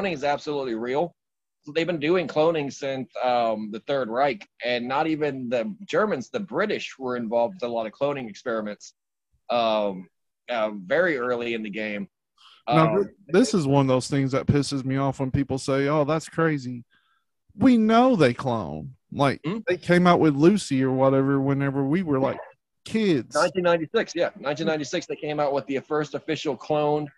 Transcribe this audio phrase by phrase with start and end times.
[0.00, 1.14] cloning is absolutely real.
[1.74, 6.40] They've been doing cloning since um, the Third Reich, and not even the Germans, the
[6.40, 8.94] British were involved with a lot of cloning experiments
[9.50, 10.08] um,
[10.48, 12.08] uh, very early in the game.
[12.68, 15.88] Now, Um, this is one of those things that pisses me off when people say,
[15.88, 16.84] "Oh, that's crazy."
[17.56, 18.94] We know they clone.
[19.12, 19.58] Like Hmm?
[19.66, 22.38] they came out with Lucy or whatever whenever we were like
[22.84, 23.34] kids.
[23.34, 25.06] 1996, yeah, 1996.
[25.06, 27.08] They came out with the first official cloned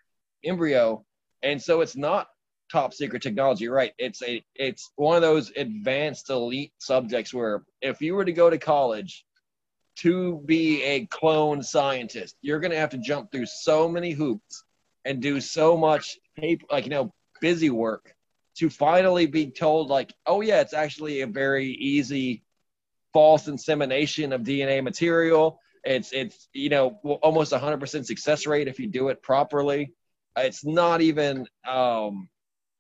[0.43, 1.05] embryo,
[1.43, 2.29] and so it's not
[2.73, 3.69] top secret technology.
[3.69, 3.93] Right?
[3.99, 8.51] It's a it's one of those advanced elite subjects where if you were to go
[8.51, 9.25] to college
[9.97, 14.65] to be a clone scientist, you're going to have to jump through so many hoops
[15.05, 18.15] and do so much paper, like you know, busy work
[18.57, 22.43] to finally be told like, oh yeah, it's actually a very easy
[23.13, 25.59] false insemination of DNA material.
[25.85, 29.93] It's it's you know almost 100% success rate if you do it properly.
[30.37, 32.29] It's not even um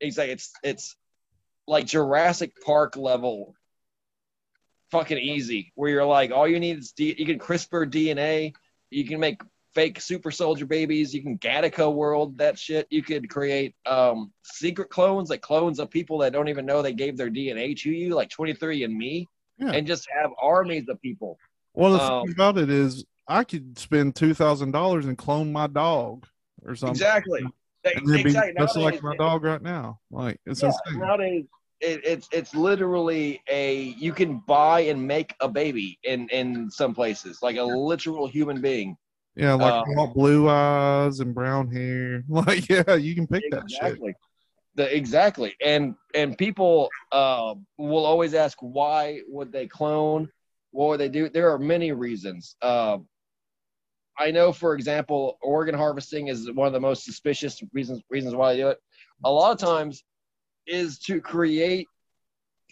[0.02, 0.96] it's like it's it's
[1.66, 3.54] like Jurassic Park level
[4.90, 8.52] fucking easy where you're like all you need is D- you can CRISPR DNA,
[8.90, 9.40] you can make
[9.74, 12.86] fake super soldier babies, you can Gattaca world that shit.
[12.90, 16.92] You could create um secret clones like clones of people that don't even know they
[16.92, 19.26] gave their DNA to you like 23andMe
[19.58, 19.70] Yeah.
[19.70, 21.38] and just have armies of people.
[21.74, 25.52] Well, the Um, thing about it is, I could spend two thousand dollars and clone
[25.52, 26.26] my dog
[26.66, 26.96] or something.
[26.96, 27.46] Exactly.
[27.84, 28.54] And it'd be Exactly.
[28.58, 29.98] just like my dog right now.
[30.10, 31.00] Like it's yeah, insane.
[31.00, 31.44] nowadays
[31.82, 36.94] it, it's it's literally a you can buy and make a baby in in some
[36.94, 38.96] places like a literal human being.
[39.34, 42.22] Yeah, like uh, I blue eyes and brown hair.
[42.28, 43.82] Like, yeah, you can pick that shit.
[43.82, 44.14] Exactly.
[44.74, 45.54] The, exactly.
[45.64, 50.28] And and people uh, will always ask why would they clone?
[50.70, 51.28] What would they do?
[51.28, 52.56] There are many reasons.
[52.62, 52.98] Uh,
[54.22, 58.52] I know, for example, organ harvesting is one of the most suspicious reasons reasons why
[58.52, 58.78] I do it.
[59.24, 60.04] A lot of times
[60.64, 61.88] is to create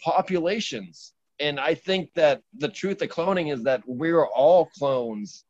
[0.01, 1.11] populations.
[1.41, 5.43] And I think that the truth of cloning is that we're all clones.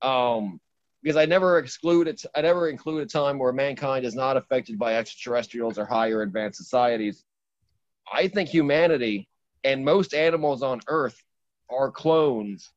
[0.00, 0.58] Um,
[1.02, 2.24] because I never exclude it.
[2.34, 6.58] I never include a time where mankind is not affected by extraterrestrials or higher advanced
[6.58, 7.24] societies.
[8.10, 9.28] I think humanity
[9.62, 11.22] and most animals on Earth
[11.70, 12.72] are clones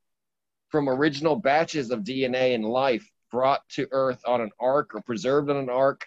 [0.70, 5.50] from original batches of DNA and life brought to Earth on an ark or preserved
[5.50, 6.06] on an ark,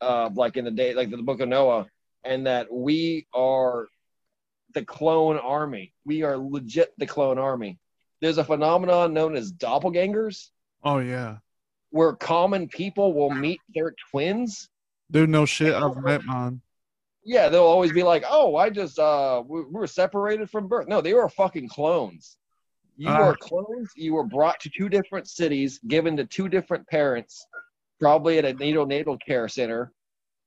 [0.00, 1.86] uh, like in the day, like the Book of Noah,
[2.24, 3.86] and that we are
[4.74, 5.92] the clone army.
[6.04, 7.78] We are legit the clone army.
[8.20, 10.48] There's a phenomenon known as doppelgangers
[10.82, 11.38] Oh yeah,
[11.90, 14.68] where common people will meet their twins.
[15.10, 15.30] dude.
[15.30, 15.74] No shit.
[15.74, 16.60] I've met mine.
[17.24, 20.88] Yeah, they'll always be like, "Oh, I just uh, we, we were separated from birth."
[20.88, 22.36] No, they were fucking clones.
[22.96, 23.20] You Ah.
[23.30, 23.90] are clones.
[23.96, 27.46] You were brought to two different cities, given to two different parents,
[28.00, 29.92] probably at a neonatal care center,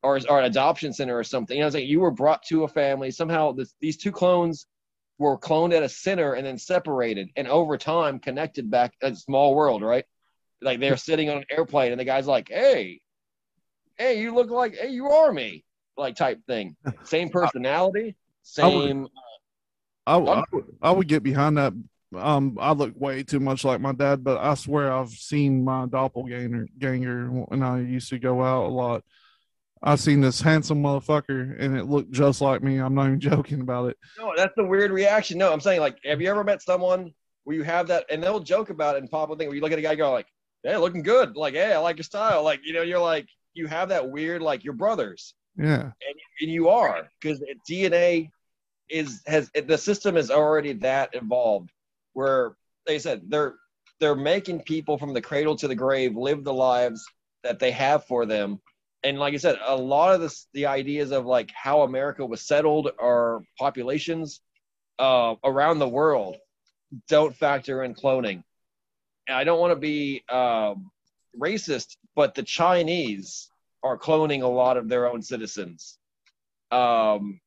[0.03, 1.57] or or an adoption center or something.
[1.57, 3.11] You know, saying you were brought to a family.
[3.11, 4.65] Somehow, this, these two clones
[5.19, 8.93] were cloned at a center and then separated, and over time connected back.
[9.01, 10.05] A small world, right?
[10.61, 13.01] Like they're sitting on an airplane, and the guy's like, "Hey,
[13.97, 15.65] hey, you look like hey, you are me,"
[15.97, 16.75] like type thing.
[17.03, 18.15] Same personality,
[18.63, 19.07] I would- same.
[20.05, 21.73] I, I, would- I would get behind that.
[22.15, 25.85] Um, I look way too much like my dad, but I swear I've seen my
[25.87, 29.03] doppelganger ganger when I used to go out a lot.
[29.83, 32.77] I seen this handsome motherfucker, and it looked just like me.
[32.77, 33.97] I'm not even joking about it.
[34.17, 35.37] No, that's the weird reaction.
[35.37, 37.13] No, I'm saying like, have you ever met someone
[37.43, 39.61] where you have that, and they'll joke about it and pop a thing where you
[39.61, 40.27] look at a guy and go like,
[40.63, 43.67] "Hey, looking good," like, "Hey, I like your style," like, you know, you're like, you
[43.67, 48.29] have that weird like your brothers, Yeah, and, and you are because DNA
[48.89, 51.71] is has the system is already that evolved
[52.17, 52.55] where
[52.87, 53.53] they said they're
[53.99, 57.05] they're making people from the cradle to the grave live the lives
[57.43, 58.59] that they have for them.
[59.03, 62.41] And like i said a lot of this the ideas of like how america was
[62.41, 64.41] settled or populations
[64.97, 66.37] uh, around the world
[67.07, 68.41] don't factor in cloning.
[69.27, 70.89] And i don't want to be um,
[71.39, 73.49] racist but the chinese
[73.83, 75.99] are cloning a lot of their own citizens.
[76.71, 77.39] Um,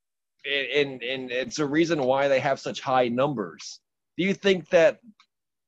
[0.46, 3.80] and, and it's a reason why they have such high numbers.
[4.20, 4.98] Do you think that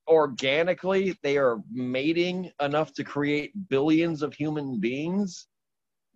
[0.07, 5.47] organically they are mating enough to create billions of human beings?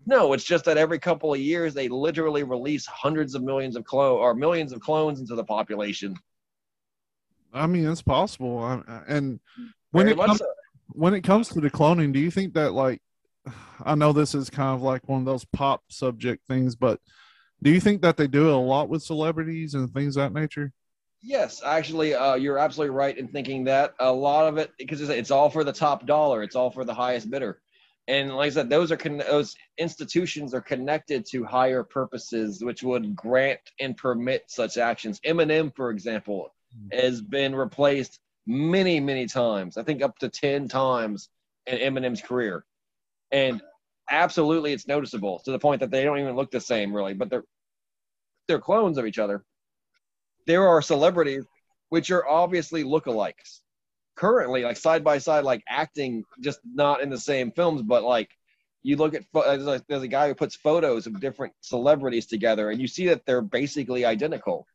[0.05, 3.87] No, it's just that every couple of years they literally release hundreds of millions of
[3.87, 6.15] clone or millions of clones into the population.
[7.55, 8.63] I mean it's possible.
[8.63, 9.41] I, and
[9.93, 10.47] when Very it comes so.
[10.89, 13.01] when it comes to the cloning, do you think that like
[13.83, 17.01] I know this is kind of like one of those pop subject things, but
[17.63, 20.39] do you think that they do it a lot with celebrities and things of that
[20.39, 20.75] nature?
[21.27, 25.11] Yes, actually, uh, you're absolutely right in thinking that a lot of it because it's,
[25.11, 26.45] it's all for the top dollar.
[26.45, 27.61] It's all for the highest bidder.
[28.07, 32.85] And like I said, those are con- those institutions are connected to higher purposes, which
[32.85, 35.19] would grant and permit such actions.
[35.27, 36.55] Eminem, for example,
[36.93, 39.77] has been replaced many, many times.
[39.77, 41.29] I think up to ten times
[41.67, 42.65] in Eminem's career,
[43.33, 43.61] and
[44.09, 47.15] absolutely, it's noticeable to the point that they don't even look the same, really.
[47.15, 47.45] But they're
[48.47, 49.45] they're clones of each other.
[50.47, 51.45] There are celebrities
[51.89, 53.61] which are obviously lookalikes.
[54.17, 58.31] Currently, like side by side, like acting just not in the same films, but like
[58.83, 62.87] you look at there's a, guy who puts photos of different celebrities together, and you
[62.87, 64.67] see that they're basically identical,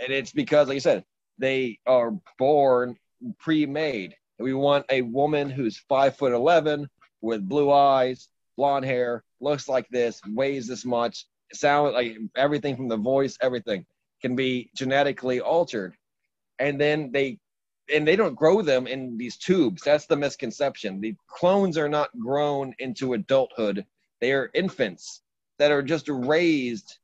[0.00, 1.04] and it's because, like I said,
[1.38, 2.96] they are born
[3.38, 4.14] pre-made.
[4.38, 6.88] We want a woman who's five foot eleven
[7.22, 12.88] with blue eyes, blonde hair, looks like this, weighs this much, sound like everything from
[12.88, 13.84] the voice, everything
[14.22, 15.94] can be genetically altered.
[16.58, 17.38] And then they
[17.92, 19.82] and they don't grow them in these tubes.
[19.82, 21.00] That's the misconception.
[21.00, 23.86] The clones are not grown into adulthood.
[24.20, 25.22] They are infants
[25.58, 26.98] that are just raised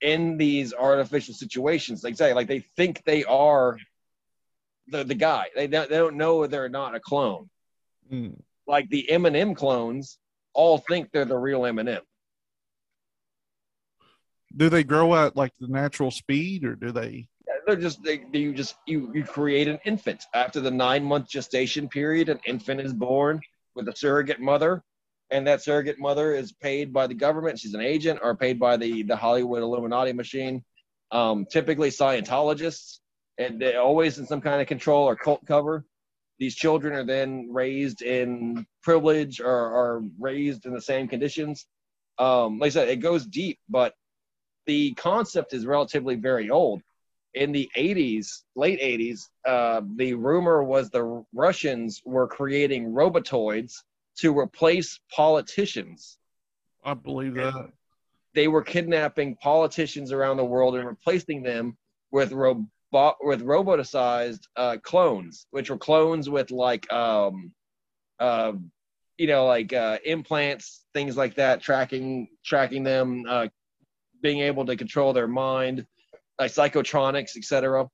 [0.00, 2.02] in these artificial situations.
[2.02, 3.78] Like say, like they think they are
[4.88, 5.46] the, the guy.
[5.54, 7.48] They don't, they don't know they're not a clone.
[8.12, 8.40] Mm.
[8.66, 10.18] Like the Eminem clones
[10.52, 12.00] all think they're the real Eminem.
[14.56, 17.28] Do they grow at like the natural speed or do they?
[17.66, 21.88] they're just they, you just you you create an infant after the nine month gestation
[21.88, 22.28] period.
[22.28, 23.40] An infant is born
[23.74, 24.82] with a surrogate mother,
[25.30, 27.58] and that surrogate mother is paid by the government.
[27.58, 30.64] She's an agent or paid by the the Hollywood Illuminati machine.
[31.12, 32.98] Um, typically Scientologists,
[33.38, 35.84] and they're always in some kind of control or cult cover.
[36.38, 41.66] These children are then raised in privilege or are raised in the same conditions.
[42.18, 43.92] Um, like I said, it goes deep, but
[44.66, 46.82] the concept is relatively very old
[47.34, 53.74] in the 80s, late 80s, uh, the rumor was the Russians were creating robotoids
[54.18, 56.18] to replace politicians.
[56.84, 57.70] I believe that.
[58.34, 61.76] They were kidnapping politicians around the world and replacing them
[62.10, 67.52] with robot with roboticized uh, clones, which were clones with like um,
[68.18, 68.52] uh,
[69.18, 73.48] you know like uh, implants, things like that, tracking tracking them, uh,
[74.22, 75.86] being able to control their mind
[76.38, 77.86] like psychotronics, etc.,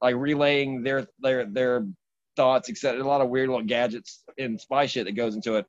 [0.00, 1.86] like relaying their their their
[2.36, 3.02] thoughts, etc.
[3.02, 5.66] A lot of weird little gadgets and spy shit that goes into it.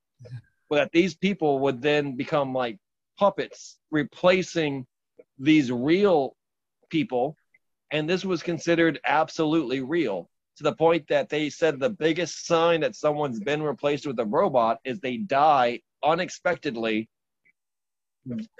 [0.69, 2.77] But that these people would then become like
[3.17, 4.85] puppets, replacing
[5.39, 6.35] these real
[6.89, 7.35] people,
[7.91, 12.81] and this was considered absolutely real to the point that they said the biggest sign
[12.81, 17.09] that someone's been replaced with a robot is they die unexpectedly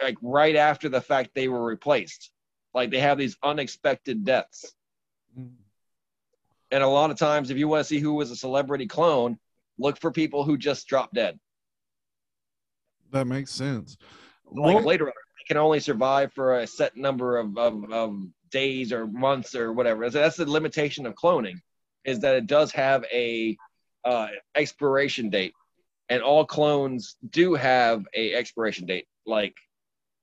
[0.01, 2.31] like right after the fact they were replaced
[2.73, 4.73] like they have these unexpected deaths.
[5.37, 5.51] Mm.
[6.71, 9.39] And a lot of times, if you want to see who was a celebrity clone,
[9.79, 11.39] look for people who just dropped dead.
[13.11, 13.97] That makes sense.
[14.45, 18.19] Like well, later, on, they can only survive for a set number of, of, of
[18.51, 20.09] days or months or whatever.
[20.11, 21.55] So that's the limitation of cloning,
[22.05, 23.57] is that it does have a
[24.05, 25.53] uh, expiration date,
[26.07, 29.07] and all clones do have a expiration date.
[29.29, 29.55] Like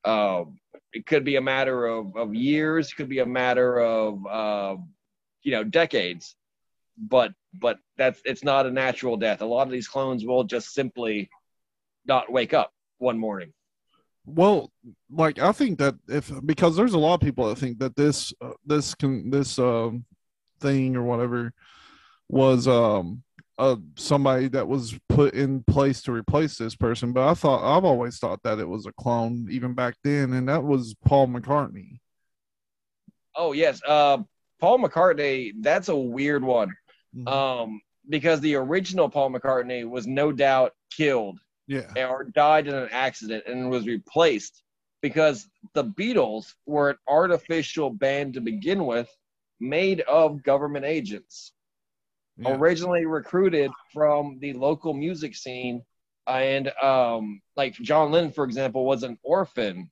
[0.04, 0.58] um,
[0.92, 4.76] it could be a matter of, of years, could be a matter of uh,
[5.42, 6.36] you know decades,
[6.98, 9.40] but but that's it's not a natural death.
[9.40, 11.30] A lot of these clones will just simply
[12.04, 13.52] not wake up one morning.
[14.26, 14.72] Well,
[15.10, 18.32] like I think that if because there's a lot of people that think that this
[18.40, 20.04] uh, this can this um
[20.60, 21.52] thing or whatever
[22.28, 23.22] was um
[23.58, 27.12] uh, somebody that was put in place to replace this person.
[27.12, 30.48] But I thought I've always thought that it was a clone even back then, and
[30.48, 31.98] that was Paul McCartney.
[33.34, 34.18] Oh yes, uh,
[34.60, 35.52] Paul McCartney.
[35.60, 36.74] That's a weird one,
[37.14, 37.28] mm-hmm.
[37.28, 42.88] um, because the original Paul McCartney was no doubt killed, yeah, or died in an
[42.92, 44.62] accident and was replaced
[45.02, 49.08] because the Beatles were an artificial band to begin with,
[49.60, 51.52] made of government agents
[52.38, 52.56] yeah.
[52.56, 55.82] originally recruited from the local music scene.
[56.26, 59.90] And um, like John Lennon, for example, was an orphan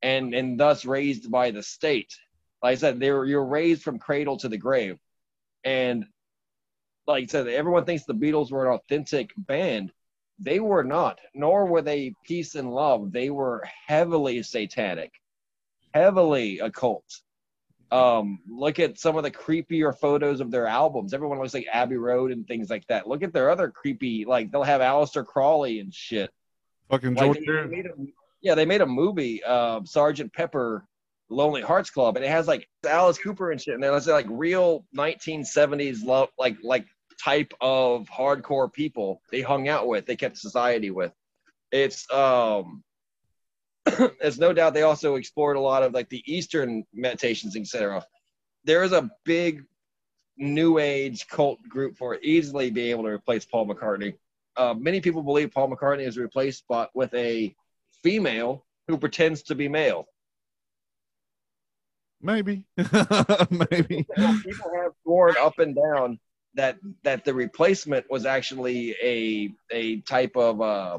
[0.00, 2.14] and, and thus raised by the state.
[2.62, 4.98] Like I said, they were, you're raised from cradle to the grave.
[5.64, 6.06] And
[7.06, 9.92] like I said, everyone thinks the Beatles were an authentic band.
[10.38, 13.12] They were not, nor were they peace and love.
[13.12, 15.12] They were heavily satanic,
[15.94, 17.04] heavily occult.
[17.92, 21.12] Um, look at some of the creepier photos of their albums.
[21.12, 23.06] Everyone looks like Abbey Road and things like that.
[23.06, 26.30] Look at their other creepy, like they'll have Aleister Crowley and shit.
[26.88, 27.94] Fucking like they, they a,
[28.40, 30.86] yeah, they made a movie, uh, Sergeant Pepper,
[31.28, 33.74] Lonely Hearts Club, and it has like Alice Cooper and shit.
[33.74, 36.86] And they're like real 1970s love, like like
[37.22, 41.12] type of hardcore people they hung out with, they kept society with.
[41.70, 42.82] it's um
[44.20, 48.04] there's no doubt they also explored a lot of like the Eastern meditations, etc.
[48.64, 49.64] There is a big
[50.36, 54.14] new age cult group for easily being able to replace Paul McCartney.
[54.56, 57.54] Uh, many people believe Paul McCartney is replaced but with a
[58.02, 60.06] female who pretends to be male.
[62.20, 66.20] Maybe, maybe people have sworn up and down
[66.54, 70.98] that that the replacement was actually a a type of uh,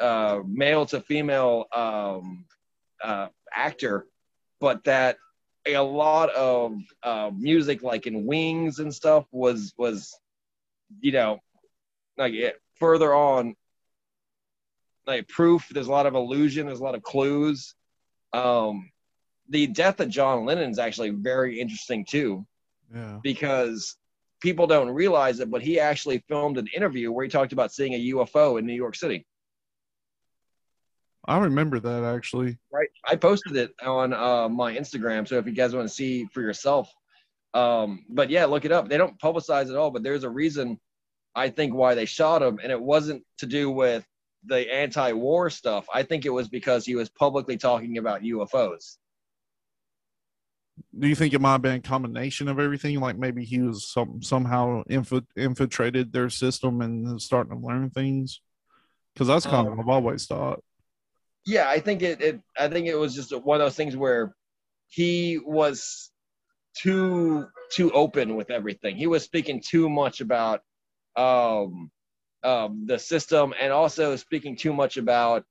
[0.00, 2.44] uh, male to female um,
[3.02, 4.06] uh, actor,
[4.60, 5.16] but that
[5.66, 10.18] a lot of uh, music, like in Wings and stuff, was was
[11.00, 11.38] you know
[12.16, 13.54] like it, further on
[15.06, 15.68] like proof.
[15.70, 16.66] There's a lot of illusion.
[16.66, 17.74] There's a lot of clues.
[18.32, 18.90] Um,
[19.48, 22.46] the death of John Lennon is actually very interesting too,
[22.94, 23.96] yeah, because
[24.40, 27.94] people don't realize it, but he actually filmed an interview where he talked about seeing
[27.94, 29.26] a UFO in New York City.
[31.30, 32.58] I remember that actually.
[32.72, 32.88] Right.
[33.06, 35.28] I posted it on uh, my Instagram.
[35.28, 36.92] So if you guys want to see for yourself,
[37.54, 38.88] um, but yeah, look it up.
[38.88, 40.80] They don't publicize it all, but there's a reason
[41.36, 44.04] I think why they shot him, and it wasn't to do with
[44.44, 45.86] the anti-war stuff.
[45.94, 48.96] I think it was because he was publicly talking about UFOs.
[50.98, 52.98] Do you think it might have been a combination of everything?
[52.98, 58.40] Like maybe he was some somehow inf- infiltrated their system and starting to learn things.
[59.14, 60.64] Because that's kind um, of what I've always thought
[61.46, 64.34] yeah, I think it, it I think it was just one of those things where
[64.88, 66.10] he was
[66.76, 68.96] too too open with everything.
[68.96, 70.60] He was speaking too much about
[71.16, 71.90] um,
[72.42, 75.44] um, the system and also speaking too much about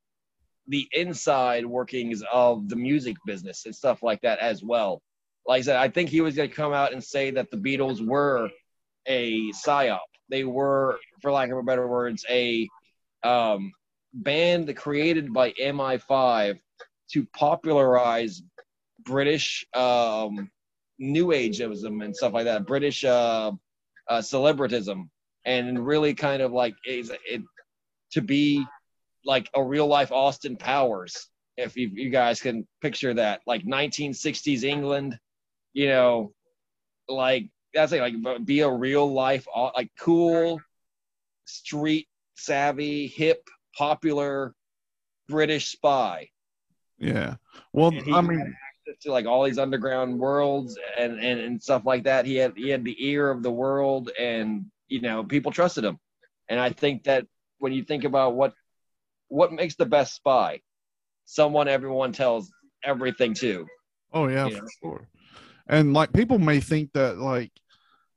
[0.67, 5.01] the inside workings of the music business and stuff like that as well.
[5.47, 7.57] Like I said, I think he was going to come out and say that the
[7.57, 8.49] Beatles were
[9.07, 9.99] a psyop.
[10.29, 12.67] They were, for lack of a better words, a
[13.23, 13.71] um,
[14.13, 16.59] band created by MI5
[17.11, 18.41] to popularize
[19.03, 20.49] British um,
[20.97, 23.51] New Ageism and stuff like that, British uh,
[24.07, 25.09] uh, celebritism,
[25.45, 27.41] and really kind of like it, it
[28.11, 28.65] to be
[29.25, 34.63] like a real life Austin Powers, if you, you guys can picture that, like 1960s
[34.63, 35.17] England,
[35.73, 36.33] you know,
[37.07, 40.59] like that's like, like be a real life like cool
[41.45, 43.47] street savvy hip
[43.79, 44.53] popular
[45.29, 46.29] British spy.
[46.99, 47.35] Yeah.
[47.71, 48.53] Well, I mean,
[49.01, 52.25] to like all these underground worlds and, and and stuff like that.
[52.25, 55.97] He had he had the ear of the world, and you know people trusted him.
[56.49, 57.25] And I think that
[57.59, 58.53] when you think about what
[59.29, 60.59] what makes the best spy,
[61.25, 62.51] someone everyone tells
[62.83, 63.65] everything to.
[64.11, 64.69] Oh yeah, you for know?
[64.81, 65.07] sure.
[65.67, 67.51] And like people may think that like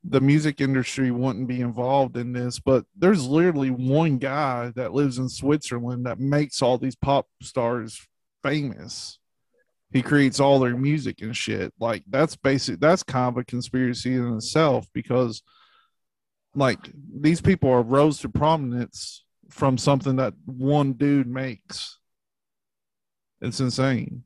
[0.04, 5.18] the music industry wouldn't be involved in this, but there's literally one guy that lives
[5.18, 8.06] in Switzerland that makes all these pop stars
[8.42, 9.18] famous.
[9.92, 11.72] He creates all their music and shit.
[11.78, 15.42] Like that's basic that's kind of a conspiracy in itself because
[16.54, 16.78] like
[17.14, 21.98] these people are rose to prominence from something that one dude makes.
[23.40, 24.24] It's insane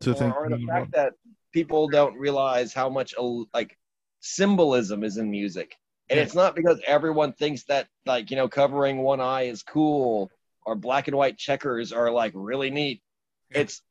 [0.00, 1.12] to or, think or the fact that
[1.52, 3.14] people don't realize how much
[3.52, 3.76] like
[4.22, 5.76] symbolism is in music.
[6.08, 10.30] And it's not because everyone thinks that like, you know, covering one eye is cool
[10.64, 13.02] or black and white checkers are like really neat.
[13.50, 13.82] It's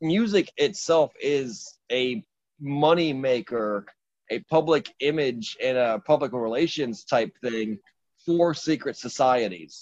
[0.00, 2.22] music itself is a
[2.60, 3.86] money maker,
[4.30, 7.78] a public image and a public relations type thing
[8.24, 9.80] for secret societies.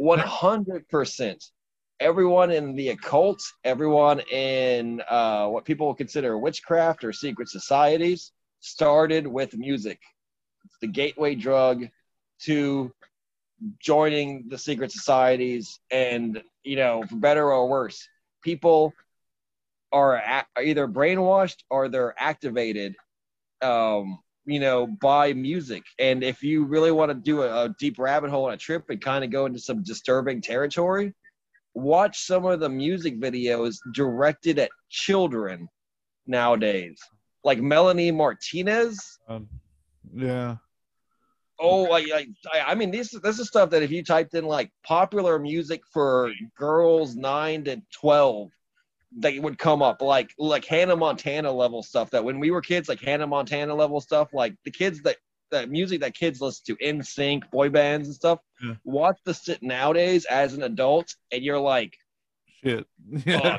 [0.00, 1.50] 100%.
[2.00, 9.26] Everyone in the occult, everyone in uh, what people consider witchcraft or secret societies, started
[9.26, 10.00] with music.
[10.64, 11.88] It's the gateway drug
[12.42, 12.92] to
[13.78, 18.08] joining the secret societies and you know for better or worse
[18.42, 18.92] people
[19.92, 22.94] are, a- either brainwashed or they're activated
[23.60, 27.98] um you know by music and if you really want to do a, a deep
[27.98, 31.12] rabbit hole on a trip and kind of go into some disturbing territory
[31.74, 35.68] watch some of the music videos directed at children
[36.26, 36.98] nowadays
[37.44, 39.18] like Melanie Martinez.
[39.28, 39.48] Um,
[40.14, 40.56] yeah.
[41.58, 42.28] Oh, like, like
[42.66, 46.32] I mean, this this is stuff that if you typed in like popular music for
[46.56, 48.50] girls nine to twelve,
[49.14, 52.10] they would come up like like Hannah Montana level stuff.
[52.10, 55.16] That when we were kids, like Hannah Montana level stuff, like the kids that
[55.50, 58.38] that music that kids listen to, NSYNC, boy bands and stuff.
[58.62, 58.74] Yeah.
[58.84, 61.94] Watch the sit nowadays as an adult, and you're like,
[62.64, 62.86] shit.
[63.26, 63.58] Yeah.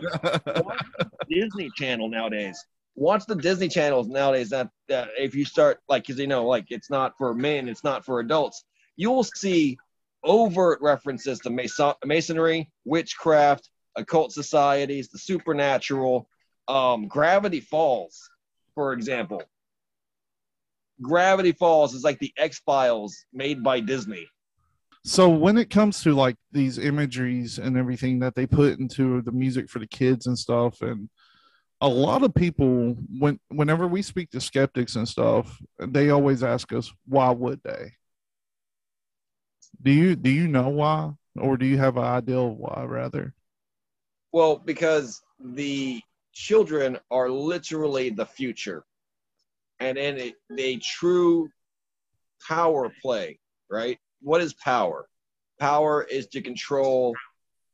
[1.29, 4.49] Disney Channel nowadays watch the Disney channels nowadays.
[4.49, 8.05] That, if you start like, because you know, like it's not for men, it's not
[8.05, 8.63] for adults.
[8.95, 9.77] You will see
[10.23, 16.27] overt references to Mason- masonry, witchcraft, occult societies, the supernatural.
[16.67, 18.29] Um, Gravity Falls,
[18.75, 19.43] for example.
[21.01, 24.27] Gravity Falls is like the X Files made by Disney.
[25.03, 29.31] So when it comes to like these imageries and everything that they put into the
[29.31, 31.09] music for the kids and stuff, and
[31.81, 36.71] a lot of people when whenever we speak to skeptics and stuff, they always ask
[36.73, 37.93] us, why would they?
[39.81, 41.11] Do you do you know why?
[41.37, 43.33] Or do you have an idea of why rather?
[44.31, 46.01] Well, because the
[46.33, 48.83] children are literally the future.
[49.79, 51.49] And in a, a true
[52.47, 53.97] power play, right?
[54.21, 55.07] what is power?
[55.59, 57.15] Power is to control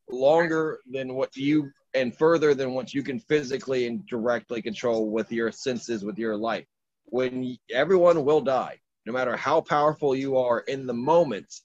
[0.10, 5.32] longer than what you and further than what you can physically and directly control with
[5.32, 6.66] your senses, with your life.
[7.06, 11.62] When everyone will die, no matter how powerful you are in the moment,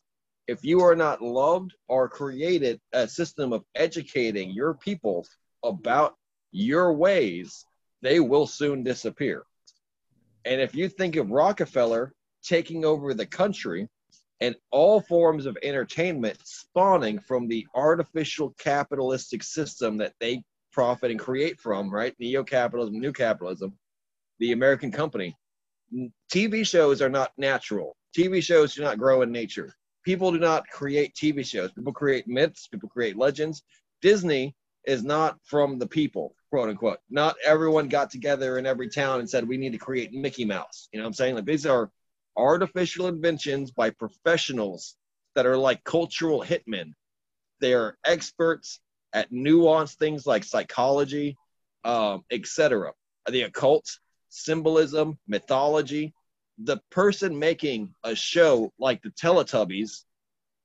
[0.49, 5.26] if you are not loved or created a system of educating your people
[5.64, 6.17] about
[6.50, 7.64] your ways,
[8.02, 9.45] they will soon disappear.
[10.45, 12.12] And if you think of Rockefeller
[12.43, 13.88] taking over the country,
[14.43, 21.21] and all forms of entertainment spawning from the artificial capitalistic system that they profit and
[21.21, 22.17] create from, right?
[22.19, 23.79] Neo capitalism, new capitalism,
[24.41, 25.37] the American company.
[26.29, 27.95] TV shows are not natural.
[28.19, 29.73] TV shows do not grow in nature.
[30.05, 31.71] People do not create TV shows.
[31.71, 33.63] People create myths, people create legends.
[34.01, 34.57] Disney
[34.89, 36.99] is not from the people, quote unquote.
[37.09, 40.89] Not everyone got together in every town and said, we need to create Mickey Mouse.
[40.93, 41.37] You know what I'm saying?
[41.37, 41.93] Like these are
[42.36, 44.97] artificial inventions by professionals
[45.34, 46.92] that are like cultural hitmen.
[47.60, 48.80] They are experts
[49.12, 51.36] at nuanced things like psychology,
[51.84, 52.92] um, etc.
[53.30, 53.86] The occult,
[54.28, 56.14] symbolism, mythology.
[56.58, 60.04] The person making a show like the Teletubbies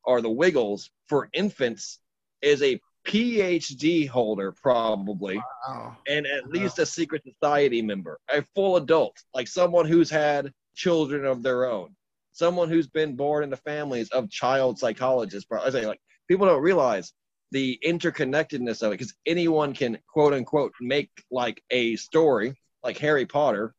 [0.04, 2.00] or the Wiggles for infants
[2.42, 5.96] is a PhD holder, probably, wow.
[6.08, 11.26] and at least a secret society member, a full adult, like someone who's had children
[11.26, 11.96] of their own.
[12.32, 15.50] Someone who's been born into families of child psychologists.
[15.52, 17.12] I say like people don't realize
[17.52, 23.26] the interconnectedness of it because anyone can quote unquote make like a story like Harry
[23.26, 23.74] Potter,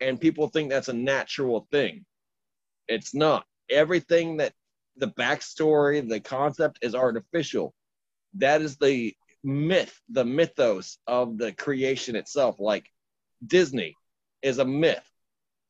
[0.00, 2.04] and people think that's a natural thing.
[2.88, 3.46] It's not.
[3.70, 4.52] Everything that
[4.96, 7.72] the backstory, the concept is artificial.
[8.34, 12.56] That is the myth, the mythos of the creation itself.
[12.58, 12.90] Like
[13.46, 13.94] Disney
[14.42, 15.09] is a myth.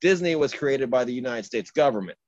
[0.01, 2.19] Disney was created by the United States government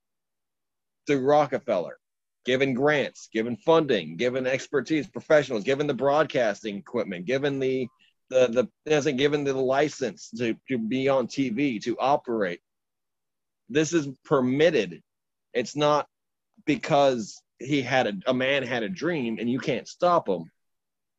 [1.07, 1.97] through Rockefeller,
[2.45, 7.87] given grants, given funding, given expertise, professionals, given the broadcasting equipment, given the
[8.29, 12.61] the the doesn't given the license to, to be on TV, to operate.
[13.69, 15.01] This is permitted.
[15.53, 16.07] It's not
[16.65, 20.51] because he had a, a man had a dream and you can't stop him.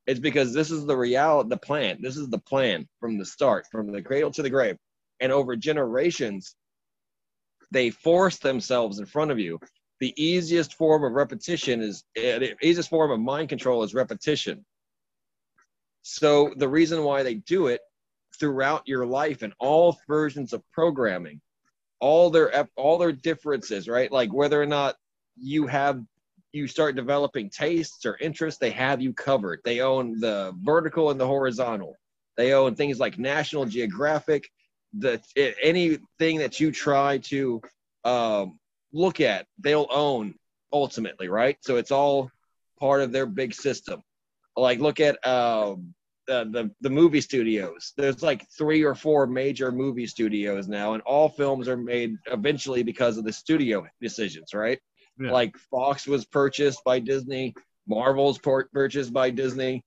[0.06, 1.98] It's because this is the reality, the plan.
[2.02, 4.76] This is the plan from the start, from the cradle to the grave
[5.24, 6.54] and over generations
[7.70, 9.58] they force themselves in front of you.
[9.98, 14.64] The easiest form of repetition is eh, the easiest form of mind control is repetition.
[16.02, 17.80] So the reason why they do it
[18.38, 21.40] throughout your life and all versions of programming
[22.00, 24.12] all their all their differences right?
[24.12, 24.96] Like whether or not
[25.36, 26.02] you have
[26.52, 29.60] you start developing tastes or interests they have you covered.
[29.64, 31.96] They own the vertical and the horizontal.
[32.36, 34.50] They own things like national geographic
[34.98, 35.20] the
[35.62, 37.60] anything that you try to
[38.04, 38.58] um,
[38.92, 40.34] look at, they'll own
[40.72, 41.56] ultimately, right?
[41.60, 42.30] So it's all
[42.78, 44.02] part of their big system.
[44.56, 45.94] Like look at um,
[46.26, 47.92] the, the the movie studios.
[47.96, 52.82] There's like three or four major movie studios now, and all films are made eventually
[52.82, 54.78] because of the studio decisions, right?
[55.18, 55.32] Yeah.
[55.32, 57.54] Like Fox was purchased by Disney,
[57.86, 59.82] Marvel's purchased by Disney.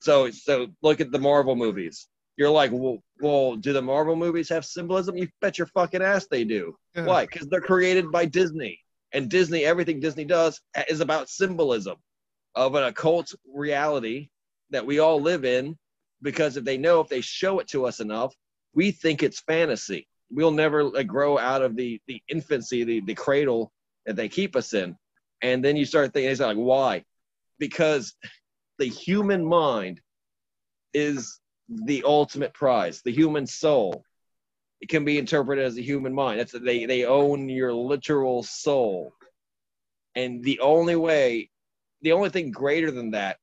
[0.00, 2.06] So so look at the Marvel movies
[2.40, 5.14] you're like, well, well, do the Marvel movies have symbolism?
[5.14, 6.74] You bet your fucking ass they do.
[6.94, 7.04] Yeah.
[7.04, 7.26] Why?
[7.26, 8.80] Because they're created by Disney,
[9.12, 11.96] and Disney, everything Disney does is about symbolism
[12.54, 14.30] of an occult reality
[14.70, 15.76] that we all live in.
[16.22, 18.34] Because if they know if they show it to us enough,
[18.74, 20.08] we think it's fantasy.
[20.30, 23.70] We'll never like, grow out of the the infancy, the the cradle
[24.06, 24.96] that they keep us in.
[25.42, 27.04] And then you start thinking, it's like, why?
[27.58, 28.14] Because
[28.78, 30.00] the human mind
[30.94, 31.39] is
[31.70, 34.04] the ultimate prize, the human soul.
[34.80, 36.40] It can be interpreted as a human mind.
[36.40, 39.14] That's they they own your literal soul.
[40.16, 41.50] And the only way,
[42.02, 43.38] the only thing greater than that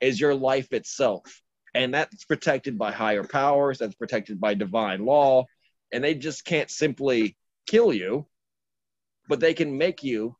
[0.00, 1.42] is your life itself.
[1.74, 5.46] And that's protected by higher powers, that's protected by divine law,
[5.92, 8.26] and they just can't simply kill you,
[9.28, 10.36] but they can make you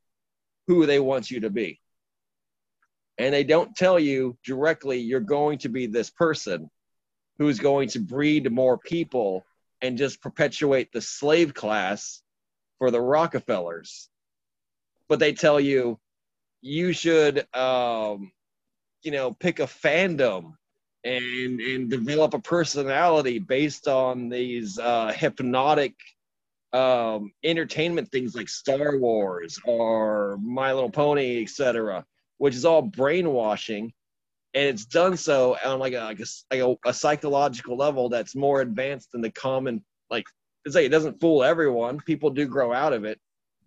[0.69, 1.81] who they want you to be.
[3.19, 6.71] and they don't tell you directly you're going to be this person
[7.39, 9.45] who's going to breed more people
[9.83, 12.23] and just perpetuate the slave class
[12.79, 14.09] for the Rockefellers.
[15.09, 15.99] But they tell you
[16.63, 18.33] you should, um,
[19.03, 20.55] you know, pick a fandom
[21.05, 25.95] and and develop a personality based on these uh, hypnotic
[26.73, 32.05] um, entertainment things like Star Wars or My Little Pony, etc.,
[32.39, 33.93] which is all brainwashing,
[34.55, 38.37] and it's done so on like a like a, like a, a psychological level that's
[38.37, 40.25] more advanced than the common like.
[40.65, 42.01] It's like it doesn't fool everyone.
[42.01, 43.21] People do grow out of it,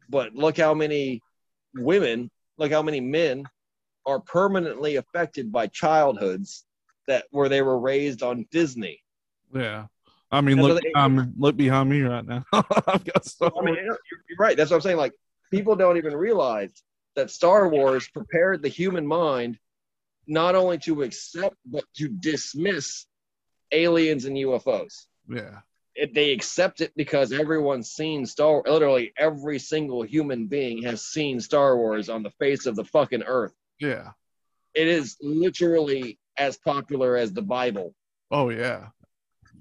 [0.10, 1.22] but look how many
[1.76, 3.44] women, look how many men
[4.08, 6.66] are permanently affected by childhoods
[7.08, 9.04] that where they were raised on Disney.
[9.54, 9.86] Yeah.
[10.32, 12.44] I mean, look, they, um, look behind me right now.
[12.52, 13.52] I've got so.
[13.58, 14.58] I mean, you're, you're right.
[14.58, 14.98] That's what I'm saying.
[14.98, 15.14] Like,
[15.52, 16.84] people don't even realize
[17.16, 19.58] that Star Wars prepared the human mind
[20.28, 23.06] not only to accept but to dismiss
[23.72, 25.06] aliens and UFOs.
[25.28, 25.60] Yeah.
[25.96, 28.62] It, they accept it because everyone's seen Star.
[28.66, 33.24] Literally, every single human being has seen Star Wars on the face of the fucking
[33.24, 33.54] earth.
[33.80, 34.12] Yeah.
[34.76, 37.96] It is literally as popular as the Bible.
[38.30, 38.90] Oh yeah.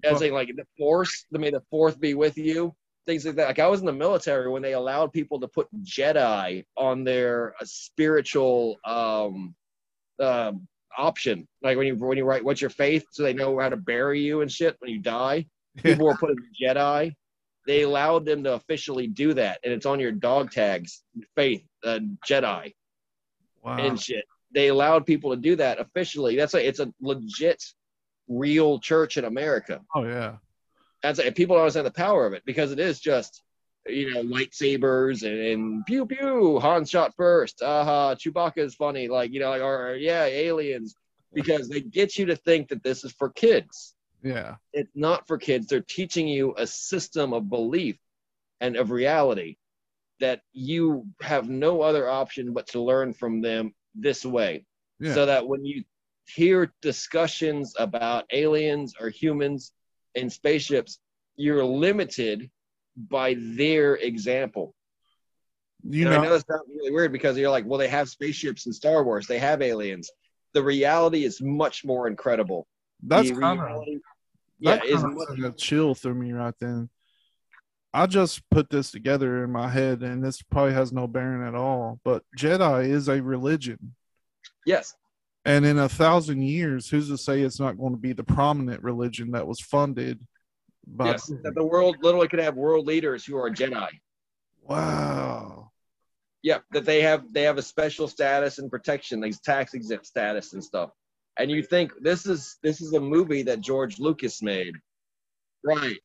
[0.05, 2.74] As well, like the Force, the may the Fourth be with you.
[3.07, 3.48] Things like that.
[3.48, 7.55] Like I was in the military when they allowed people to put Jedi on their
[7.61, 9.55] uh, spiritual um,
[10.20, 10.52] uh,
[10.96, 11.46] option.
[11.62, 14.20] Like when you when you write what's your faith, so they know how to bury
[14.20, 15.46] you and shit when you die.
[15.83, 17.14] People were putting Jedi.
[17.66, 21.02] They allowed them to officially do that, and it's on your dog tags,
[21.35, 21.98] faith, uh,
[22.29, 22.74] Jedi,
[23.62, 23.76] wow.
[23.76, 24.24] and shit
[24.57, 26.35] they allowed people to do that officially.
[26.35, 27.62] That's a it's a legit,
[28.26, 29.83] real church in America.
[29.94, 30.37] Oh yeah,
[31.02, 33.42] that's a, people don't understand the power of it because it is just
[33.88, 36.59] you know lightsabers and, and pew pew.
[36.61, 37.62] Han shot first.
[37.62, 39.09] Aha, uh Chewbacca is funny.
[39.09, 40.94] Like you know, like or, or yeah, aliens
[41.33, 43.94] because they get you to think that this is for kids.
[44.22, 45.66] Yeah, it's not for kids.
[45.66, 47.96] They're teaching you a system of belief
[48.61, 49.57] and of reality
[50.20, 54.64] that you have no other option but to learn from them this way
[54.99, 55.14] yeah.
[55.14, 55.85] so that when you
[56.27, 59.72] hear discussions about aliens or humans
[60.14, 60.99] in spaceships,
[61.37, 62.51] you're limited
[62.96, 64.74] by their example.
[65.82, 68.66] You know, I know it sounds really weird because you're like, well, they have spaceships
[68.66, 70.11] in Star Wars, they have aliens.
[70.52, 72.66] The reality is much more incredible.
[73.02, 73.85] That's kind of
[74.59, 76.88] yeah, is a chill through me right then.
[77.92, 81.54] I just put this together in my head, and this probably has no bearing at
[81.54, 82.00] all.
[82.04, 83.94] But Jedi is a religion.
[84.64, 84.94] Yes.
[85.44, 88.82] And in a thousand years, who's to say it's not going to be the prominent
[88.82, 90.26] religion that was funded?
[90.87, 93.88] By yes, that the world literally could have world leaders who are Jedi.
[94.62, 95.72] Wow.
[96.42, 100.53] Yeah, that they have they have a special status and protection, like tax exempt status
[100.53, 100.90] and stuff.
[101.38, 104.75] And you think this is this is a movie that George Lucas made,
[105.64, 105.99] right?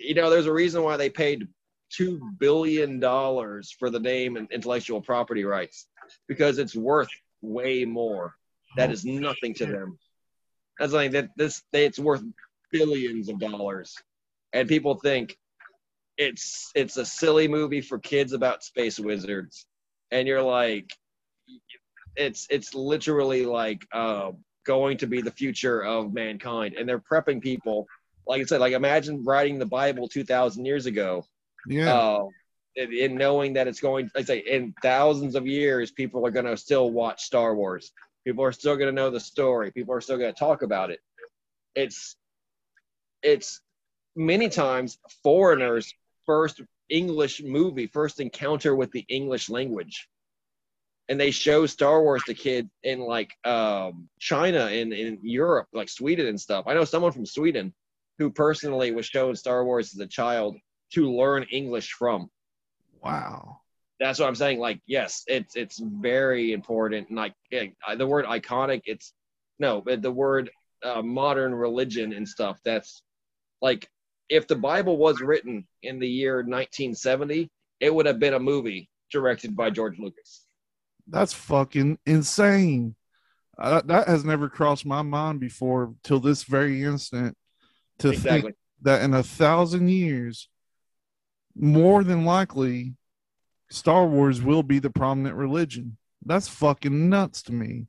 [0.00, 1.46] you know, there's a reason why they paid
[1.90, 5.86] two billion dollars for the name and intellectual property rights
[6.28, 7.10] because it's worth
[7.42, 8.34] way more.
[8.76, 9.98] That is nothing to them.
[10.78, 11.30] That's like that.
[11.36, 12.22] This it's worth
[12.70, 13.96] billions of dollars,
[14.52, 15.36] and people think
[16.18, 19.66] it's it's a silly movie for kids about space wizards,
[20.10, 20.90] and you're like,
[22.16, 24.32] it's it's literally like uh,
[24.66, 27.86] going to be the future of mankind, and they're prepping people
[28.30, 31.26] like I said, like imagine writing the Bible two thousand years ago.
[31.66, 31.92] Yeah.
[31.92, 32.26] Uh,
[32.76, 36.46] and, and, knowing that it's going, I say, in thousands of years, people are going
[36.46, 37.90] to still watch Star Wars.
[38.24, 39.72] People are still going to know the story.
[39.72, 41.00] People are still going to talk about it.
[41.74, 42.14] It's,
[43.22, 43.60] it's
[44.16, 45.92] many times foreigners'
[46.26, 50.08] first English movie, first encounter with the English language
[51.10, 55.88] and they show Star Wars to kids in like um, China and in Europe, like
[55.88, 56.66] Sweden and stuff.
[56.68, 57.74] I know someone from Sweden
[58.18, 60.56] who personally was shown Star Wars as a child
[60.92, 62.30] to learn English from.
[63.02, 63.58] Wow.
[63.98, 64.60] That's what I'm saying.
[64.60, 67.08] Like, yes, it's it's very important.
[67.08, 69.12] And like the word iconic, it's
[69.58, 70.48] no, but the word
[70.84, 72.60] uh, modern religion and stuff.
[72.64, 73.02] That's
[73.60, 73.88] like
[74.28, 78.88] if the Bible was written in the year 1970, it would have been a movie
[79.10, 80.46] directed by George Lucas.
[81.08, 82.94] That's fucking insane.
[83.58, 87.36] Uh, that has never crossed my mind before till this very instant
[87.98, 88.40] to exactly.
[88.40, 90.48] think that in a thousand years,
[91.54, 92.94] more than likely,
[93.70, 95.98] Star Wars will be the prominent religion.
[96.24, 97.86] That's fucking nuts to me.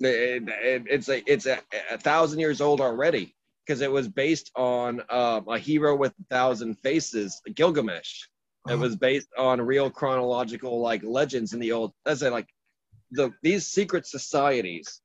[0.00, 1.58] It, it, it's a it's a,
[1.90, 3.34] a, thousand years old already
[3.66, 8.24] because it was based on um, a hero with a thousand faces, Gilgamesh.
[8.68, 8.82] It uh-huh.
[8.82, 11.92] was based on real chronological like legends in the old.
[12.04, 12.48] That's it, like
[13.10, 15.00] the these secret societies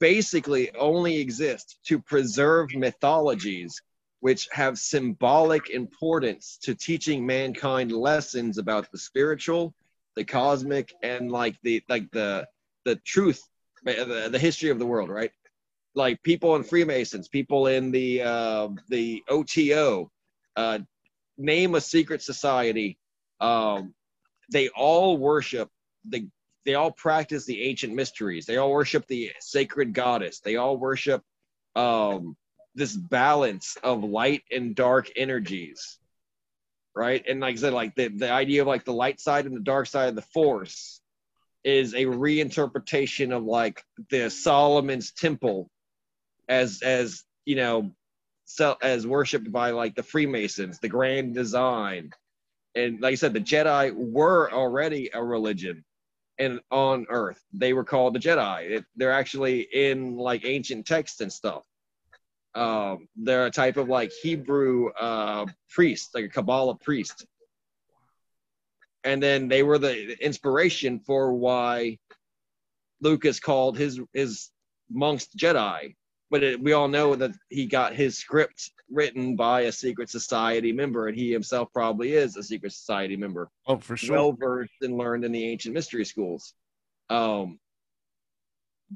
[0.00, 3.80] basically only exist to preserve mythologies
[4.20, 9.74] which have symbolic importance to teaching mankind lessons about the spiritual
[10.16, 12.46] the cosmic and like the like the
[12.84, 13.40] the truth
[13.84, 15.30] the, the history of the world right
[15.98, 20.10] like people in freemasons people in the uh the oto
[20.56, 20.78] uh
[21.36, 22.98] name a secret society
[23.40, 23.94] um
[24.50, 25.68] they all worship
[26.08, 26.26] the
[26.64, 28.44] they all practice the ancient mysteries.
[28.44, 30.40] They all worship the sacred goddess.
[30.40, 31.22] They all worship
[31.74, 32.36] um
[32.74, 35.98] this balance of light and dark energies
[36.94, 37.24] right?
[37.28, 39.60] And like i said like the, the idea of like the light side and the
[39.60, 41.00] dark side of the force
[41.62, 45.70] is a reinterpretation of like the solomon's temple
[46.48, 47.90] as as you know
[48.44, 52.10] so as worshipped by like the freemasons the grand design.
[52.74, 55.84] And like i said the jedi were already a religion
[56.38, 57.42] and on earth.
[57.52, 58.70] They were called the jedi.
[58.70, 61.64] It, they're actually in like ancient texts and stuff.
[62.54, 67.26] Um, they're a type of like hebrew uh, priest like a kabbalah priest.
[69.04, 71.98] And then they were the inspiration for why
[73.00, 74.50] lucas called his his
[74.90, 75.94] monks jedi
[76.30, 80.72] but it, we all know that he got his script written by a secret society
[80.72, 83.50] member, and he himself probably is a secret society member.
[83.66, 84.16] Oh, for sure.
[84.16, 86.54] Well versed and learned in the ancient mystery schools.
[87.10, 87.58] Um,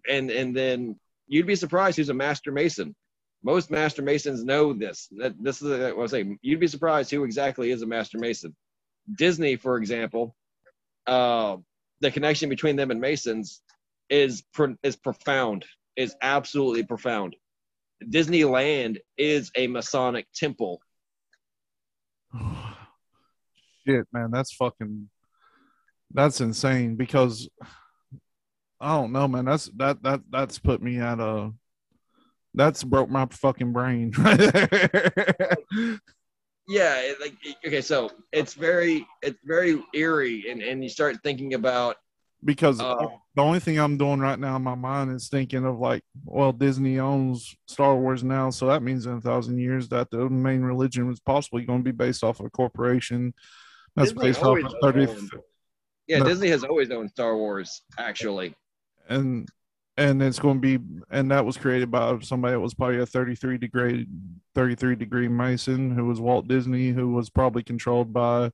[0.09, 2.95] and and then you'd be surprised who's a master mason.
[3.43, 5.09] Most master masons know this.
[5.19, 6.39] That this is what I was saying.
[6.43, 8.55] You'd be surprised who exactly is a master mason.
[9.17, 10.37] Disney, for example,
[11.07, 11.57] uh,
[12.01, 13.63] the connection between them and masons
[14.09, 14.45] is
[14.83, 15.65] is profound.
[15.97, 17.37] Is absolutely profound.
[18.05, 20.81] Disneyland is a Masonic temple.
[23.87, 25.09] Shit, man, that's fucking
[26.15, 27.49] that's insane because
[28.81, 29.45] I don't know, man.
[29.45, 31.53] That's that that that's put me at a
[32.55, 34.13] that's broke my fucking brain
[36.69, 37.35] yeah, like
[37.67, 41.97] okay, so it's very it's very eerie and and you start thinking about
[42.45, 45.79] because uh, the only thing I'm doing right now in my mind is thinking of
[45.79, 50.11] like, well, Disney owns Star Wars now, so that means in a thousand years that
[50.11, 53.33] the main religion was possibly going to be based off of a corporation
[53.97, 55.29] that's Disney based off of 30.
[56.09, 58.55] Yeah, no, Disney has always owned Star Wars, actually.
[59.09, 59.49] And
[59.97, 63.07] and it's going to be and that was created by somebody that was probably a
[63.07, 64.07] 33 degree
[64.55, 68.51] 33 degree mason who was walt disney who was probably controlled by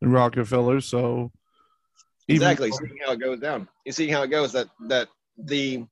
[0.00, 1.30] the rockefellers so
[2.28, 2.70] exactly.
[2.70, 3.68] seeing how it goes down.
[3.84, 5.84] You see how it goes that that the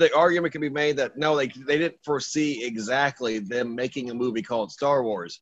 [0.00, 4.14] the argument can be made that no they, they didn't foresee exactly them making a
[4.14, 5.40] movie called star wars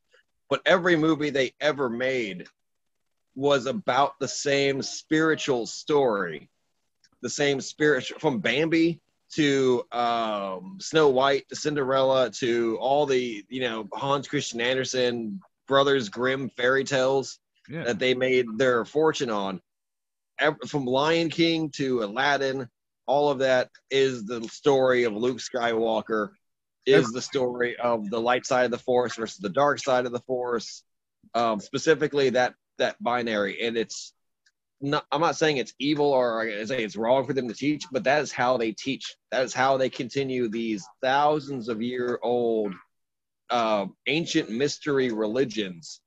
[0.49, 2.45] but every movie they ever made
[3.35, 6.49] was about the same spiritual story
[7.21, 13.61] the same spiritual from bambi to um, snow white to cinderella to all the you
[13.61, 17.83] know hans christian andersen brothers grimm fairy tales yeah.
[17.83, 19.61] that they made their fortune on
[20.67, 22.67] from Lion King to Aladdin,
[23.05, 26.29] all of that is the story of Luke Skywalker,
[26.85, 30.11] is the story of the light side of the Force versus the dark side of
[30.11, 30.83] the Force,
[31.33, 33.65] um, specifically that that binary.
[33.65, 34.13] And it's
[34.81, 35.05] not.
[35.11, 38.05] I'm not saying it's evil or I say it's wrong for them to teach, but
[38.05, 39.15] that is how they teach.
[39.31, 42.73] That is how they continue these thousands of year old
[43.49, 46.01] uh, ancient mystery religions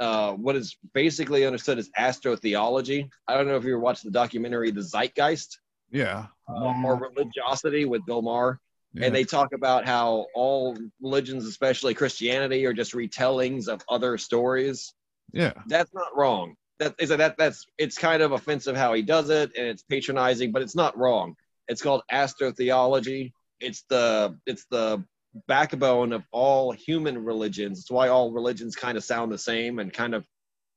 [0.00, 3.08] uh, what is basically understood as astrotheology.
[3.28, 5.58] I don't know if you ever watched the documentary The Zeitgeist.
[5.90, 6.26] Yeah.
[6.48, 8.60] Uh, or Religiosity with Bill Maher.
[8.92, 9.06] Yeah.
[9.06, 14.94] And they talk about how all religions, especially Christianity, are just retellings of other stories.
[15.32, 15.52] Yeah.
[15.66, 16.54] That's not wrong.
[16.78, 19.82] That is a, that that's it's kind of offensive how he does it and it's
[19.82, 21.36] patronizing, but it's not wrong.
[21.68, 23.32] It's called astrotheology.
[23.60, 25.04] It's the it's the
[25.46, 27.80] backbone of all human religions.
[27.80, 30.24] It's why all religions kind of sound the same and kind of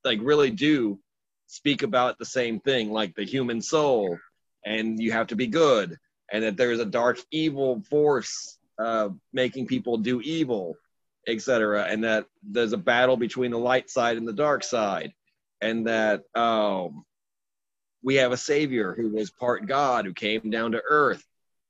[0.03, 0.99] like really do
[1.47, 4.17] speak about the same thing, like the human soul,
[4.65, 5.97] and you have to be good,
[6.31, 10.75] and that there's a dark evil force uh, making people do evil,
[11.27, 15.13] etc., and that there's a battle between the light side and the dark side,
[15.61, 17.05] and that um,
[18.03, 21.23] we have a savior who was part God who came down to earth,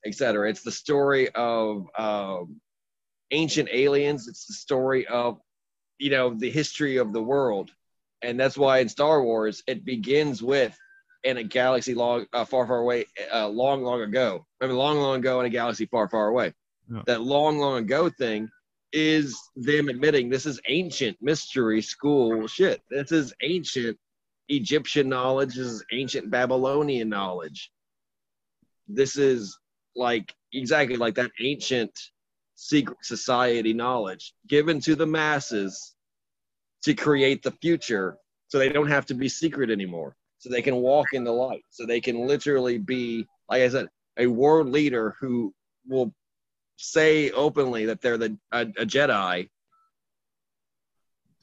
[0.05, 0.49] etc.
[0.49, 2.59] It's the story of um,
[3.31, 4.27] ancient aliens.
[4.27, 5.39] It's the story of,
[5.99, 7.71] you know, the history of the world,
[8.21, 10.77] and that's why in Star Wars it begins with
[11.23, 14.45] in a galaxy long, uh, far, far away, uh, long, long ago.
[14.61, 16.53] I mean, long, long ago in a galaxy far, far away.
[16.91, 17.01] Yeah.
[17.05, 18.49] That long, long ago thing
[18.93, 22.81] is them admitting this is ancient mystery school shit.
[22.89, 23.97] This is ancient
[24.49, 25.55] Egyptian knowledge.
[25.55, 27.71] This is ancient Babylonian knowledge.
[28.87, 29.57] This is
[29.95, 31.91] like exactly like that ancient
[32.57, 35.95] secret society knowledge given to the masses
[36.83, 38.17] to create the future
[38.49, 41.63] so they don't have to be secret anymore so they can walk in the light
[41.69, 45.53] so they can literally be like i said a world leader who
[45.87, 46.11] will
[46.77, 49.49] say openly that they're the a, a jedi.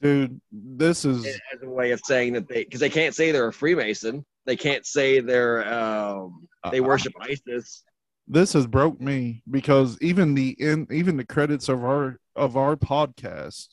[0.01, 3.47] Dude this is as a way of saying that they because they can't say they're
[3.47, 4.25] a freemason.
[4.45, 7.83] They can't say they're um, they worship uh, isis
[8.27, 12.75] this has broke me because even the in even the credits of our of our
[12.75, 13.67] podcast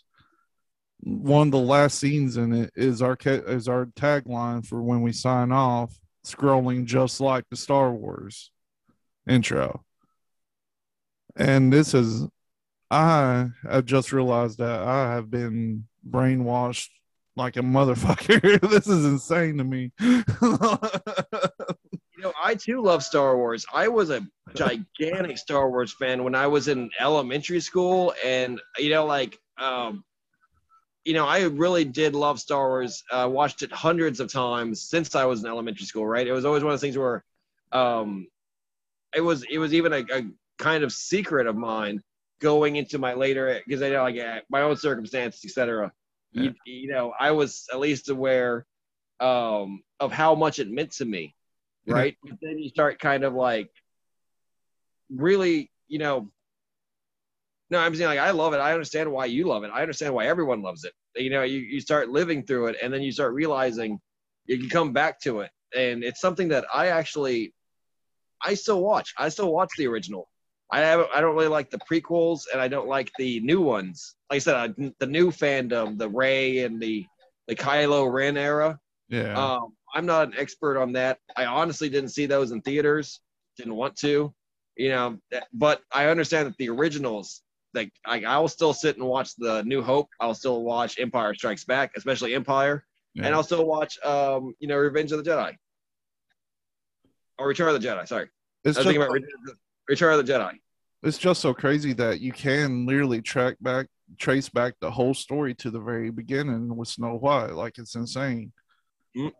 [1.04, 5.12] one of the last scenes in it is our is our tagline for when we
[5.12, 8.50] sign off scrolling just like the star wars
[9.28, 9.84] intro.
[11.36, 12.26] And this is
[12.90, 16.90] i have just realized that i have been brainwashed
[17.36, 18.60] like a motherfucker.
[18.70, 19.92] This is insane to me
[22.22, 23.66] know, I too love Star Wars.
[23.72, 28.90] I was a gigantic Star Wars fan when I was in elementary school, and you
[28.90, 30.04] know, like, um,
[31.04, 33.02] you know, I really did love Star Wars.
[33.10, 36.06] Uh, watched it hundreds of times since I was in elementary school.
[36.06, 37.24] Right, it was always one of those things where,
[37.72, 38.26] um,
[39.14, 40.26] it was it was even a, a
[40.58, 42.02] kind of secret of mine
[42.40, 45.92] going into my later because I know like my own circumstances, etc.
[46.32, 46.42] Yeah.
[46.42, 48.66] You, you know, I was at least aware
[49.20, 51.34] um, of how much it meant to me
[51.86, 52.16] right?
[52.22, 53.70] but then you start kind of like
[55.10, 56.30] really, you know,
[57.70, 58.58] no, I'm saying like I love it.
[58.58, 59.70] I understand why you love it.
[59.72, 60.92] I understand why everyone loves it.
[61.16, 63.98] You know, you, you start living through it and then you start realizing
[64.46, 65.50] you can come back to it.
[65.74, 67.54] And it's something that I actually
[68.44, 69.14] I still watch.
[69.16, 70.28] I still watch the original.
[70.70, 74.16] I haven't I don't really like the prequels and I don't like the new ones.
[74.30, 77.06] Like I said, I, the new fandom, the Rey and the
[77.48, 78.78] the Kylo Ren era.
[79.08, 79.32] Yeah.
[79.32, 81.18] Um, I'm not an expert on that.
[81.36, 83.20] I honestly didn't see those in theaters.
[83.56, 84.32] Didn't want to,
[84.76, 85.18] you know.
[85.52, 87.42] But I understand that the originals,
[87.74, 90.08] like I, I will still sit and watch the New Hope.
[90.20, 93.26] I'll still watch Empire Strikes Back, especially Empire, yeah.
[93.26, 95.54] and I'll still watch, um, you know, Revenge of the Jedi
[97.38, 98.08] or Return of the Jedi.
[98.08, 98.28] Sorry,
[98.64, 99.18] it's I was thinking about
[99.88, 100.52] Return of the Jedi.
[101.02, 105.52] It's just so crazy that you can literally track back, trace back the whole story
[105.56, 107.50] to the very beginning with Snow White.
[107.50, 108.52] Like it's insane.
[109.16, 109.32] Mm,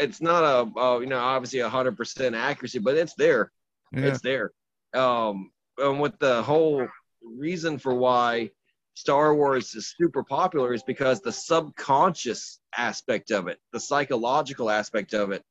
[0.00, 3.52] it's not a, you know obviously a hundred percent accuracy, but it's there.
[3.92, 4.06] Yeah.
[4.06, 4.52] It's there.
[4.94, 6.86] Um, and with the whole
[7.22, 8.50] reason for why
[8.94, 15.14] Star Wars is super popular is because the subconscious aspect of it, the psychological aspect
[15.14, 15.44] of it,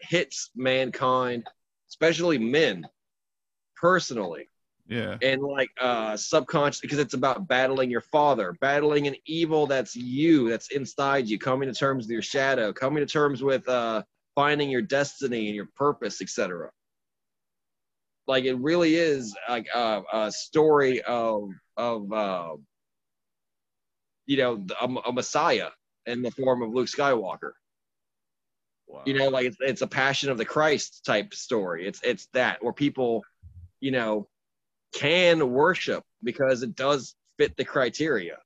[0.00, 1.46] hits mankind,
[1.88, 2.86] especially men,
[3.76, 4.48] personally.
[4.90, 5.16] Yeah.
[5.22, 10.50] And like uh subconscious because it's about battling your father, battling an evil that's you,
[10.50, 14.02] that's inside you, coming to terms with your shadow, coming to terms with uh
[14.34, 16.70] finding your destiny and your purpose, etc.
[18.26, 22.56] Like it really is like a, a story of of uh,
[24.26, 25.70] you know a, a messiah
[26.06, 27.52] in the form of Luke Skywalker.
[28.86, 29.02] Wow.
[29.06, 31.86] You know, like it's, it's a passion of the Christ type story.
[31.86, 33.24] It's it's that where people,
[33.80, 34.28] you know,
[34.92, 38.38] can worship because it does fit the criteria.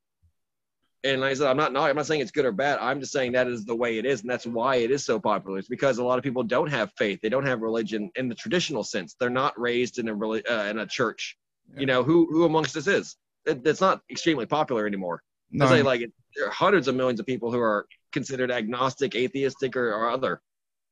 [1.02, 2.78] And like I said, I'm not, not I'm not saying it's good or bad.
[2.80, 5.20] I'm just saying that is the way it is, and that's why it is so
[5.20, 5.58] popular.
[5.58, 7.20] It's because a lot of people don't have faith.
[7.20, 9.14] They don't have religion in the traditional sense.
[9.20, 11.36] They're not raised in a uh, in a church.
[11.74, 11.80] Yeah.
[11.80, 13.16] You know who who amongst us is?
[13.44, 15.22] It, it's not extremely popular anymore.
[15.50, 15.66] No.
[15.66, 19.76] I say like there are hundreds of millions of people who are considered agnostic, atheistic,
[19.76, 20.40] or, or other,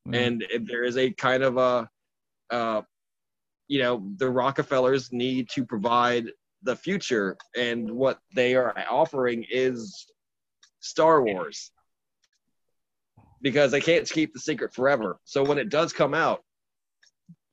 [0.06, 0.14] mm.
[0.14, 1.88] and there is a kind of a
[2.50, 2.82] uh,
[3.72, 6.26] you know the rockefellers need to provide
[6.62, 10.06] the future and what they are offering is
[10.80, 11.70] star wars.
[13.40, 15.18] Because they can't keep the secret forever.
[15.24, 16.42] So when it does come out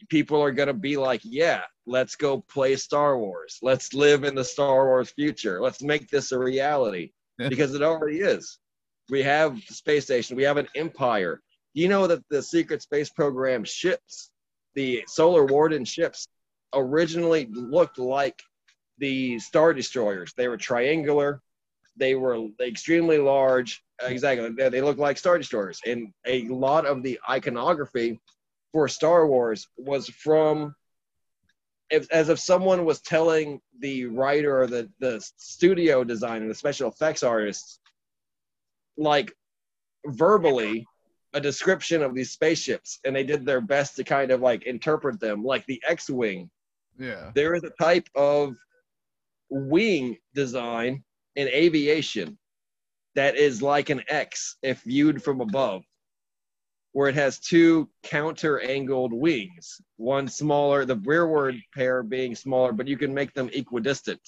[0.09, 3.57] people are going to be like yeah let's go play star wars.
[3.61, 5.61] Let's live in the star wars future.
[5.61, 7.11] Let's make this a reality.
[7.37, 8.59] Because it already is.
[9.09, 10.35] We have the space station.
[10.35, 11.41] We have an empire.
[11.73, 14.31] You know that the secret space program ships
[14.75, 16.27] the Solar Warden ships
[16.73, 18.41] originally looked like
[18.97, 20.33] the Star Destroyers.
[20.35, 21.41] They were triangular,
[21.97, 23.83] they were extremely large.
[24.01, 25.81] Exactly, they looked like Star Destroyers.
[25.85, 28.19] And a lot of the iconography
[28.71, 30.75] for Star Wars was from
[31.89, 36.89] if, as if someone was telling the writer or the, the studio designer, the special
[36.89, 37.79] effects artists,
[38.97, 39.33] like
[40.05, 40.85] verbally
[41.33, 45.19] a description of these spaceships and they did their best to kind of like interpret
[45.19, 46.49] them like the x-wing
[46.97, 48.55] yeah there is a type of
[49.49, 51.03] wing design
[51.35, 52.37] in aviation
[53.15, 55.83] that is like an x if viewed from above
[56.93, 62.87] where it has two counter angled wings, one smaller, the rearward pair being smaller, but
[62.87, 64.21] you can make them equidistant.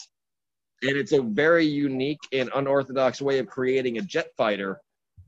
[0.84, 4.80] And it's a very unique and unorthodox way of creating a jet fighter,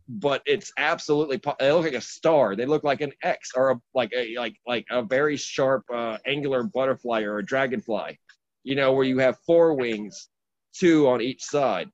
[0.08, 2.56] but it's absolutely they look like a star.
[2.56, 6.18] They look like an X or a, like a like like a very sharp uh,
[6.26, 8.20] angular butterfly or a dragonfly,
[8.64, 10.30] you know, where you have four wings,
[10.74, 11.90] two on each side.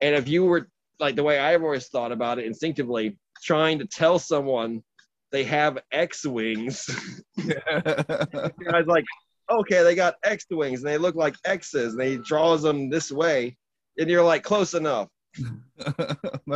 [0.00, 0.68] And if you were
[1.00, 4.82] like the way I've always thought about it instinctively, trying to tell someone
[5.30, 6.88] they have X wings.
[7.38, 9.04] I was like,
[9.50, 13.10] okay, they got X wings and they look like X's and he draws them this
[13.10, 13.56] way.
[13.98, 15.08] And you're like, close enough.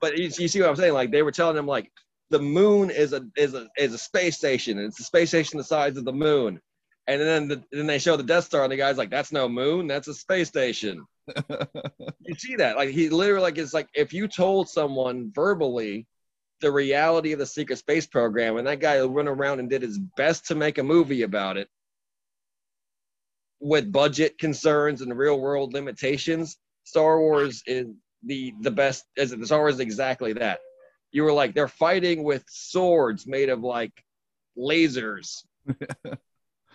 [0.00, 0.94] but you, you, see what I'm saying?
[0.94, 1.90] Like they were telling him like
[2.30, 5.58] the moon is a is a is a space station and it's a space station
[5.58, 6.60] the size of the moon.
[7.06, 9.48] And then the, then they show the Death Star and the guy's like, that's no
[9.48, 11.04] moon, that's a space station.
[12.20, 12.76] you see that?
[12.76, 16.06] Like he literally like it's like if you told someone verbally
[16.60, 19.98] the reality of the secret space program and that guy went around and did his
[19.98, 21.68] best to make a movie about it
[23.60, 26.58] with budget concerns and real world limitations
[26.90, 27.86] star wars is
[28.24, 30.60] the the best as it star wars is exactly that.
[31.12, 33.92] You were like they're fighting with swords made of like
[34.58, 35.44] lasers.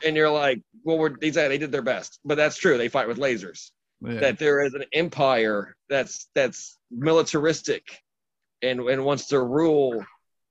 [0.04, 2.78] And you're like well we're they said they did their best but that's true.
[2.78, 3.72] They fight with lasers.
[4.02, 4.20] Yeah.
[4.20, 7.84] that there is an empire that's that's militaristic
[8.62, 10.06] and and wants to rule.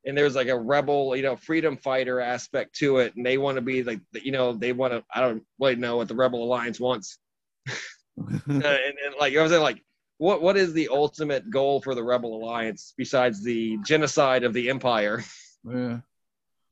[0.07, 3.17] And there's like a rebel you know freedom fighter aspect to it.
[3.17, 5.99] And they want to be like you know they want to i don't really know
[5.99, 7.19] what the rebel alliance wants
[8.17, 9.83] and, and, and, like i was saying like
[10.19, 14.71] what what is the ultimate goal for the rebel alliance besides the genocide of the
[14.71, 15.25] empire
[15.69, 15.99] yeah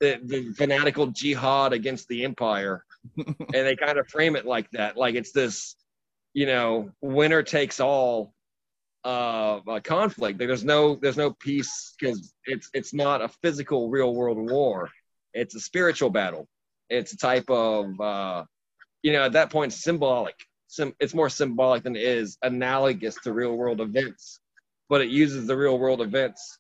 [0.01, 2.85] the, the fanatical jihad against the empire
[3.17, 5.77] and they kind of frame it like that like it's this
[6.35, 8.33] you know, winner takes all
[9.05, 10.39] uh, conflict.
[10.39, 14.89] There's no there's no peace because it's it's not a physical real world war.
[15.35, 16.47] It's a spiritual battle.
[16.89, 18.45] It's a type of uh,
[19.03, 20.37] you know at that point symbolic.
[20.73, 24.41] Sim- it's more symbolic than it is analogous to real world events,
[24.89, 26.59] but it uses the real world events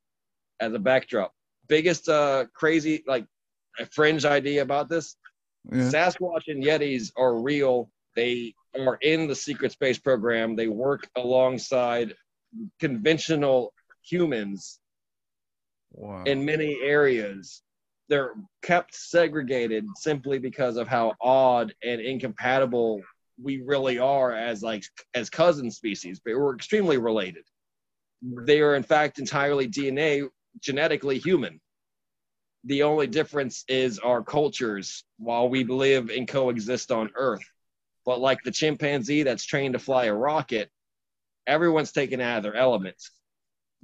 [0.60, 1.32] as a backdrop.
[1.66, 3.24] Biggest uh, crazy like
[3.78, 5.16] a fringe idea about this.
[5.72, 5.88] Yeah.
[5.88, 7.88] Sasquatch and Yetis are real.
[8.14, 10.56] They are in the secret space program.
[10.56, 12.14] They work alongside
[12.80, 14.78] conventional humans
[15.92, 16.24] wow.
[16.24, 17.62] in many areas.
[18.10, 23.00] They're kept segregated simply because of how odd and incompatible
[23.40, 27.44] we really are as like as cousin species, but we're extremely related.
[28.22, 30.28] They are in fact entirely DNA
[30.60, 31.60] genetically human.
[32.64, 37.44] The only difference is our cultures while we live and coexist on Earth.
[38.04, 40.70] But like the chimpanzee that's trained to fly a rocket,
[41.46, 43.10] everyone's taken out of their elements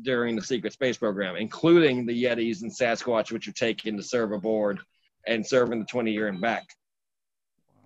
[0.01, 4.33] during the secret space program, including the Yetis and Sasquatch, which are taken to serve
[4.33, 4.79] aboard
[5.27, 6.69] and serve in the 20 year and back.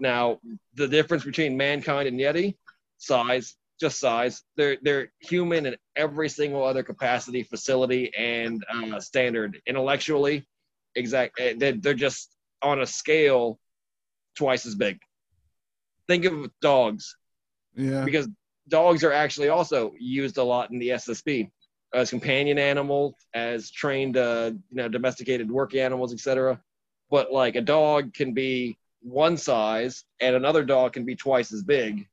[0.02, 0.40] Now,
[0.74, 2.56] the difference between mankind and Yeti,
[2.98, 4.42] size, just size.
[4.56, 9.62] They're they're human in every single other capacity, facility, and uh, standard.
[9.66, 10.46] Intellectually,
[10.94, 11.40] exact.
[11.40, 13.58] Eh, they're, they're just on a scale
[14.36, 14.98] twice as big
[16.12, 17.16] think of dogs.
[17.74, 18.04] Yeah.
[18.04, 18.28] Because
[18.68, 21.50] dogs are actually also used a lot in the SSP
[21.94, 26.60] as companion animals, as trained, uh, you know, domesticated work animals, etc.
[27.10, 31.62] But like a dog can be one size, and another dog can be twice as
[31.62, 32.08] big.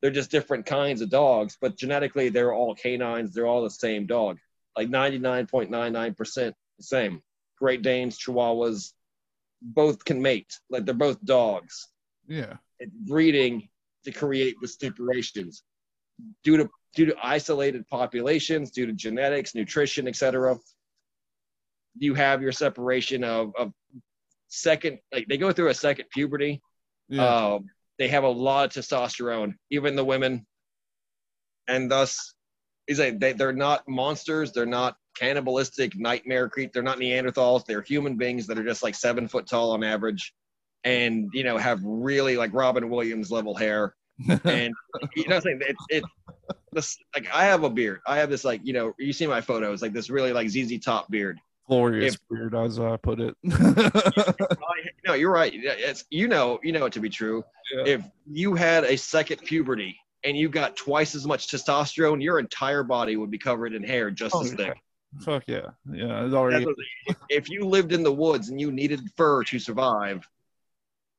[0.00, 3.34] They're just different kinds of dogs, but genetically they're all canines.
[3.34, 4.38] They're all the same dog,
[4.76, 7.22] like 99.99% the same.
[7.58, 8.92] Great Danes, Chihuahuas,
[9.60, 10.58] both can mate.
[10.70, 11.88] Like they're both dogs.
[12.26, 12.56] Yeah
[13.06, 13.68] breeding
[14.04, 15.62] to create the stipulations
[16.42, 20.58] due to due to isolated populations, due to genetics, nutrition, etc.
[21.96, 23.72] You have your separation of, of
[24.50, 26.60] second, like they go through a second puberty.
[27.08, 27.24] Yeah.
[27.24, 27.58] Uh,
[27.98, 30.46] they have a lot of testosterone, even the women,
[31.68, 32.34] and thus,
[32.86, 34.52] is a they, they're not monsters.
[34.52, 36.72] They're not cannibalistic nightmare creep.
[36.72, 37.64] They're not Neanderthals.
[37.64, 40.34] They're human beings that are just like seven foot tall on average
[40.84, 43.94] and you know have really like Robin Williams level hair,
[44.44, 44.74] and
[45.14, 46.04] you know, what I'm saying it, it
[46.72, 48.00] this like I have a beard.
[48.06, 50.78] I have this like you know you see my photos like this really like ZZ
[50.80, 51.38] Top beard.
[51.70, 53.36] Glorious if, beard, as I put it.
[55.06, 55.52] no, you're right.
[55.54, 57.44] It's you know you know it to be true.
[57.72, 57.84] Yeah.
[57.86, 62.82] If you had a second puberty and you got twice as much testosterone, your entire
[62.82, 64.76] body would be covered in hair just oh, as thick.
[65.20, 66.24] Fuck yeah, yeah.
[66.24, 66.66] It's already.
[67.28, 70.28] if you lived in the woods and you needed fur to survive,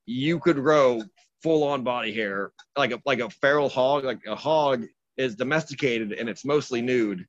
[0.04, 1.02] you could grow
[1.42, 4.04] full on body hair like a like a feral hog.
[4.04, 4.84] Like a hog
[5.16, 7.26] is domesticated and it's mostly nude,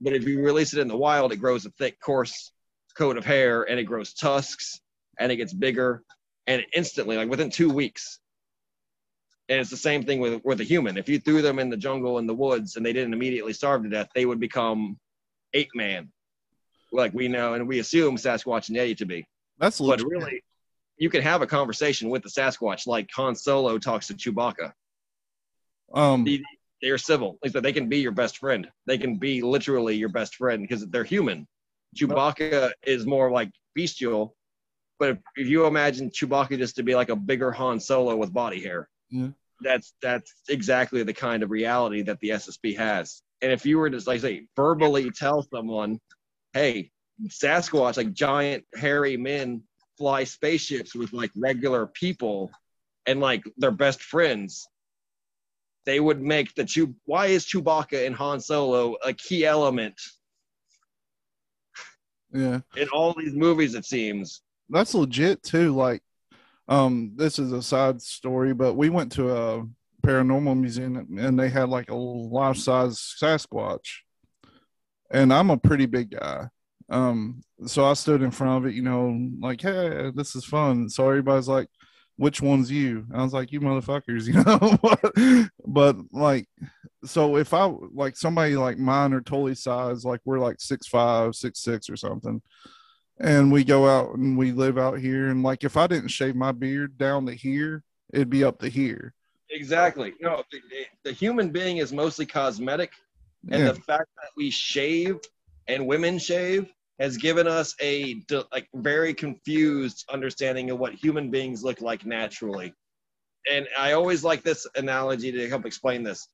[0.00, 2.52] but if you release it in the wild, it grows a thick, coarse
[2.96, 4.80] coat of hair and it grows tusks
[5.18, 6.02] and it gets bigger
[6.46, 8.18] and instantly, like within two weeks.
[9.48, 10.96] And it's the same thing with with a human.
[10.96, 13.82] If you threw them in the jungle in the woods and they didn't immediately starve
[13.84, 14.98] to death, they would become
[15.54, 16.10] ape man,
[16.92, 19.24] like we know and we assume Sasquatch and Yeti to be.
[19.58, 20.06] That's But legit.
[20.08, 20.42] really,
[20.98, 24.72] you can have a conversation with the Sasquatch like Han Solo talks to Chewbacca.
[25.94, 26.42] um The-
[26.82, 27.38] They're civil.
[27.44, 28.68] Like they can be your best friend.
[28.86, 31.46] They can be literally your best friend because they're human.
[31.96, 34.36] Chewbacca is more like bestial,
[34.98, 38.32] but if, if you imagine Chewbacca just to be like a bigger Han Solo with
[38.32, 39.28] body hair, Yeah.
[39.60, 43.22] that's that's exactly the kind of reality that the SSP has.
[43.42, 46.00] And if you were to like say verbally tell someone,
[46.52, 46.90] "Hey,
[47.28, 49.62] Sasquatch, like giant hairy men,
[49.98, 52.50] fly spaceships with like regular people,
[53.06, 54.68] and like they're best friends,"
[55.84, 56.94] they would make the Chew.
[57.04, 60.00] Why is Chewbacca and Han Solo a key element
[62.32, 62.60] yeah.
[62.76, 63.74] in all these movies?
[63.74, 64.42] It seems.
[64.68, 65.74] that's legit too.
[65.74, 66.02] Like,
[66.68, 69.66] um, this is a side story, but we went to a
[70.04, 74.00] paranormal museum and they had like a life size Sasquatch,
[75.10, 76.48] and I'm a pretty big guy.
[76.88, 80.88] Um, so I stood in front of it, you know, like, hey, this is fun.
[80.88, 81.68] So everybody's like,
[82.16, 83.06] which one's you?
[83.14, 85.48] I was like, you motherfuckers, you know.
[85.66, 86.46] but like,
[87.04, 91.34] so if I like somebody like mine or totally size, like we're like six five,
[91.34, 92.40] six six or something,
[93.20, 96.36] and we go out and we live out here, and like if I didn't shave
[96.36, 99.14] my beard down to here, it'd be up to here.
[99.50, 100.14] Exactly.
[100.20, 100.58] No, the,
[101.04, 102.92] the human being is mostly cosmetic,
[103.50, 105.20] and Yeah, the fact that we shave
[105.68, 108.22] and women shave has given us a
[108.52, 112.72] like very confused understanding of what human beings look like naturally.
[113.50, 116.28] And I always like this analogy to help explain this.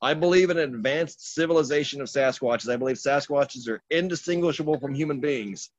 [0.00, 2.72] I believe in an advanced civilization of Sasquatches.
[2.72, 5.70] I believe Sasquatches are indistinguishable from human beings.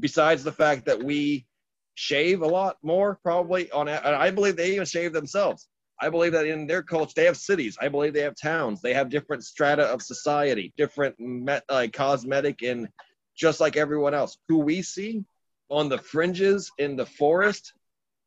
[0.00, 1.46] Besides the fact that we
[1.94, 3.88] shave a lot more, probably on.
[3.88, 5.68] I believe they even shave themselves.
[6.00, 7.76] I believe that in their culture, they have cities.
[7.80, 8.80] I believe they have towns.
[8.80, 12.88] They have different strata of society, different met, like uh, cosmetic, and
[13.34, 15.24] just like everyone else, who we see
[15.68, 17.72] on the fringes in the forest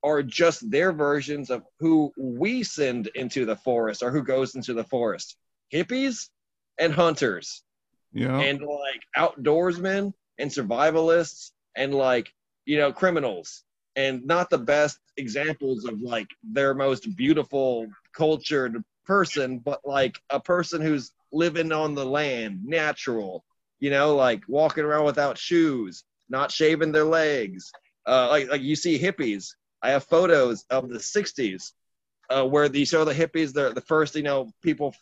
[0.04, 4.74] are just their versions of who we send into the forest or who goes into
[4.74, 5.36] the forest.
[5.74, 6.30] Hippies
[6.78, 7.64] and hunters.
[8.14, 12.32] Yeah, and like outdoorsmen and survivalists and like
[12.66, 13.64] you know criminals.
[13.98, 20.40] And not the best examples of like their most beautiful cultured person but like a
[20.40, 23.46] person who's living on the land natural
[23.80, 27.72] you know like walking around without shoes not shaving their legs.
[28.08, 29.50] Uh, like like you see hippies.
[29.82, 31.72] I have photos of the 60s
[32.30, 34.96] uh, where you show the hippies they're the first you know people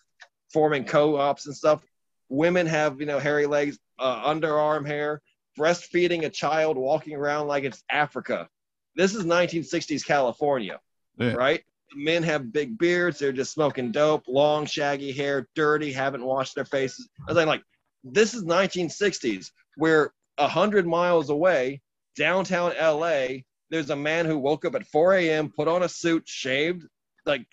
[0.51, 1.83] forming co-ops and stuff.
[2.29, 5.21] Women have you know hairy legs uh, underarm hair
[5.57, 8.47] breastfeeding a child walking around like it's africa.
[8.95, 10.79] This is 1960s california
[11.17, 11.33] Yeah.
[11.33, 11.63] right?
[11.95, 13.19] Men have big beards.
[13.19, 17.07] They're just smoking dope long shaggy hair dirty haven't washed their faces.
[17.27, 17.63] I was like
[18.03, 21.81] this is 1960s where a hundred miles away
[22.17, 23.27] downtown la
[23.69, 26.83] there's a man who woke up at 4 a.m put on a suit shaved
[27.25, 27.45] like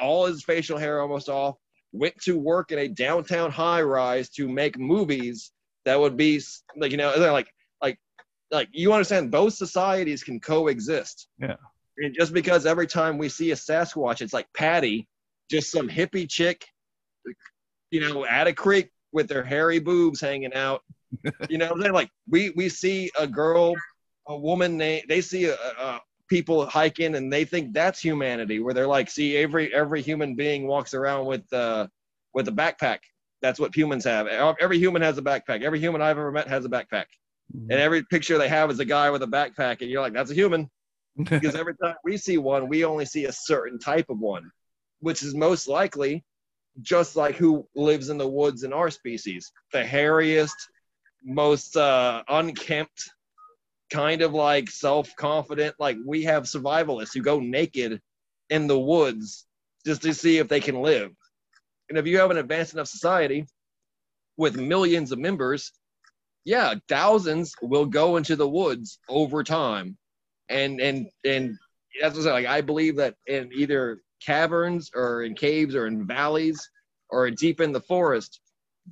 [0.00, 1.56] all his facial hair almost off
[1.92, 5.52] went to work in a downtown high rise to make movies
[5.84, 6.40] that would be
[6.76, 7.48] like you know like
[7.80, 7.98] like
[8.50, 11.56] like you understand both societies can coexist Yeah.
[11.98, 15.06] and just because every time we see a sasquatch it's like patty
[15.50, 16.66] just some hippie chick
[17.90, 20.82] you know at a creek with their hairy boobs hanging out.
[21.48, 23.74] You know they're like we we see a girl
[24.28, 28.72] a woman they, they see a, a people hiking and they think that's humanity where
[28.72, 31.86] they're like see every every human being walks around with uh
[32.32, 32.98] with a backpack.
[33.42, 34.28] That's what humans have.
[34.28, 35.62] Every human has a backpack.
[35.62, 37.06] Every human i've ever met has a backpack.
[37.52, 40.30] And every picture they have is a guy with a backpack and you're like that's
[40.30, 40.70] a human.
[41.14, 44.50] Because every time we see one we only see a certain type of one
[45.00, 46.24] which is most likely
[46.80, 50.54] just like who lives in the woods in our species the hairiest
[51.24, 53.10] most uh unkempt
[53.90, 58.00] kind of like self-confident like we have survivalists who go naked
[58.48, 59.46] in the woods
[59.84, 61.10] just to see if they can live
[61.88, 63.44] and if you have an advanced enough society
[64.38, 65.72] with millions of members
[66.44, 69.96] yeah thousands will go into the woods over time
[70.48, 71.58] and and and
[72.00, 72.34] that's what saying.
[72.34, 76.68] Like I believe that in either caverns or in caves or in valleys
[77.10, 78.40] or deep in the forest,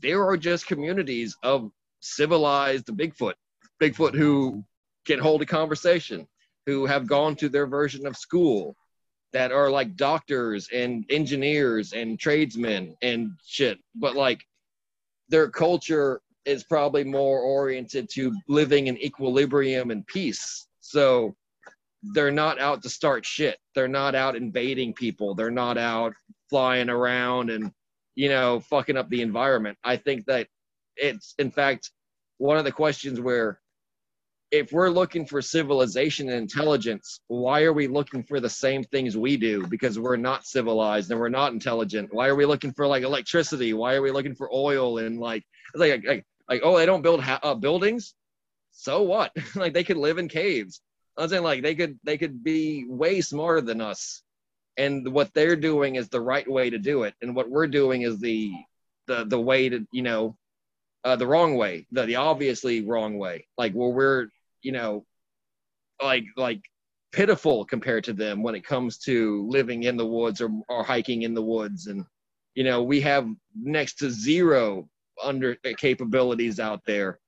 [0.01, 1.71] there are just communities of
[2.01, 3.35] civilized Bigfoot,
[3.83, 4.65] Bigfoot who
[5.07, 6.27] can hold a conversation,
[6.67, 8.77] who have gone to their version of school,
[9.33, 13.79] that are like doctors and engineers and tradesmen and shit.
[13.95, 14.41] But like
[15.29, 20.67] their culture is probably more oriented to living in equilibrium and peace.
[20.81, 21.37] So
[22.03, 23.59] they're not out to start shit.
[23.75, 25.35] They're not out invading people.
[25.35, 26.15] They're not out
[26.49, 27.73] flying around and,
[28.15, 29.79] you know, fucking up the environment.
[29.85, 30.49] I think that
[30.97, 31.91] it's, in fact,
[32.39, 33.61] one of the questions where
[34.51, 39.17] if we're looking for civilization and intelligence, why are we looking for the same things
[39.17, 39.67] we do?
[39.67, 42.13] Because we're not civilized and we're not intelligent.
[42.13, 43.75] Why are we looking for like electricity?
[43.75, 45.45] Why are we looking for oil and like
[45.75, 48.15] like like, like oh they don't build ha- uh, buildings?
[48.73, 49.31] So what?
[49.55, 50.81] like they could live in caves.
[51.17, 54.23] I'm saying like they could they could be way smarter than us,
[54.77, 58.03] and what they're doing is the right way to do it, and what we're doing
[58.03, 58.53] is the
[59.07, 60.37] the the way to you know
[61.05, 63.47] uh, the wrong way, the, the obviously wrong way.
[63.59, 64.29] Like where we're
[64.63, 65.05] you know,
[66.03, 66.61] like like
[67.13, 71.23] pitiful compared to them when it comes to living in the woods or, or hiking
[71.23, 71.87] in the woods.
[71.87, 72.05] And
[72.55, 74.89] you know we have next to zero
[75.23, 77.19] under uh, capabilities out there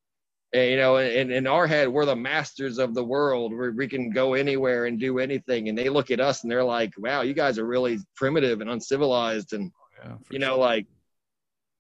[0.53, 3.53] and, you know in, in our head we're the masters of the world.
[3.53, 5.69] Where we can go anywhere and do anything.
[5.69, 8.71] And they look at us and they're like wow you guys are really primitive and
[8.71, 9.53] uncivilized.
[9.53, 9.73] And
[10.03, 10.59] yeah, you know sure.
[10.59, 10.87] like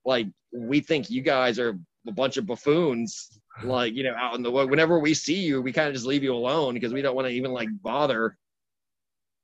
[0.04, 4.42] like we think you guys are a bunch of buffoons like you know out in
[4.42, 7.14] the whenever we see you we kind of just leave you alone because we don't
[7.14, 8.36] want to even like bother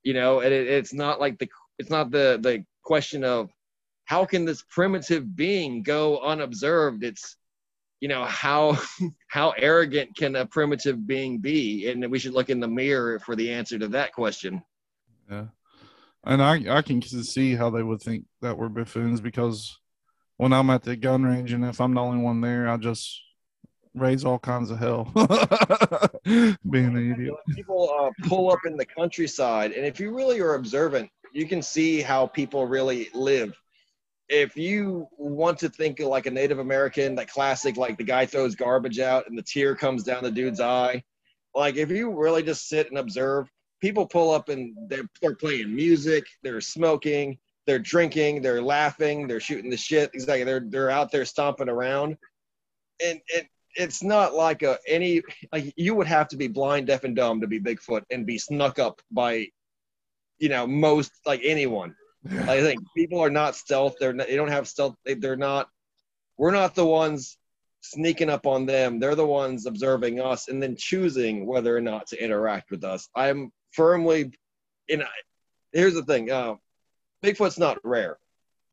[0.02, 0.40] you know?
[0.40, 1.48] And it, it's not like the
[1.78, 3.50] it's not the the question of
[4.04, 7.04] how can this primitive being go unobserved?
[7.04, 7.36] It's
[8.00, 8.76] you know how
[9.28, 13.36] how arrogant can a primitive being be and we should look in the mirror for
[13.36, 14.62] the answer to that question
[15.30, 15.46] yeah
[16.24, 19.78] and i i can see how they would think that we're buffoons because
[20.36, 23.22] when i'm at the gun range and if i'm the only one there i just
[23.94, 25.10] raise all kinds of hell.
[26.24, 27.34] Being an idiot.
[27.54, 31.62] People uh, pull up in the countryside, and if you really are observant, you can
[31.62, 33.60] see how people really live.
[34.28, 38.54] If you want to think like a Native American, that classic, like the guy throws
[38.54, 41.02] garbage out and the tear comes down the dude's eye,
[41.54, 43.48] like if you really just sit and observe,
[43.80, 49.40] people pull up and they're, they're playing music, they're smoking, they're drinking, they're laughing, they're
[49.40, 50.10] shooting the shit.
[50.14, 52.16] Exactly, they're they're out there stomping around,
[53.04, 55.22] and and it's not like a any
[55.52, 58.38] like you would have to be blind, deaf, and dumb to be Bigfoot and be
[58.38, 59.48] snuck up by,
[60.38, 61.94] you know, most like anyone.
[62.26, 63.96] I think people are not stealth.
[63.98, 64.96] They're not, they don't have stealth.
[65.04, 65.68] They, they're not.
[66.36, 67.36] We're not the ones
[67.80, 68.98] sneaking up on them.
[68.98, 73.08] They're the ones observing us and then choosing whether or not to interact with us.
[73.14, 74.32] I'm firmly
[74.88, 75.04] in.
[75.72, 76.30] Here's the thing.
[76.30, 76.56] Uh,
[77.22, 78.18] Bigfoot's not rare.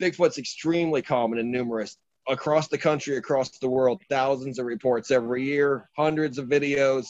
[0.02, 5.44] Bigfoot's extremely common and numerous across the country, across the world, thousands of reports every
[5.44, 7.08] year, hundreds of videos.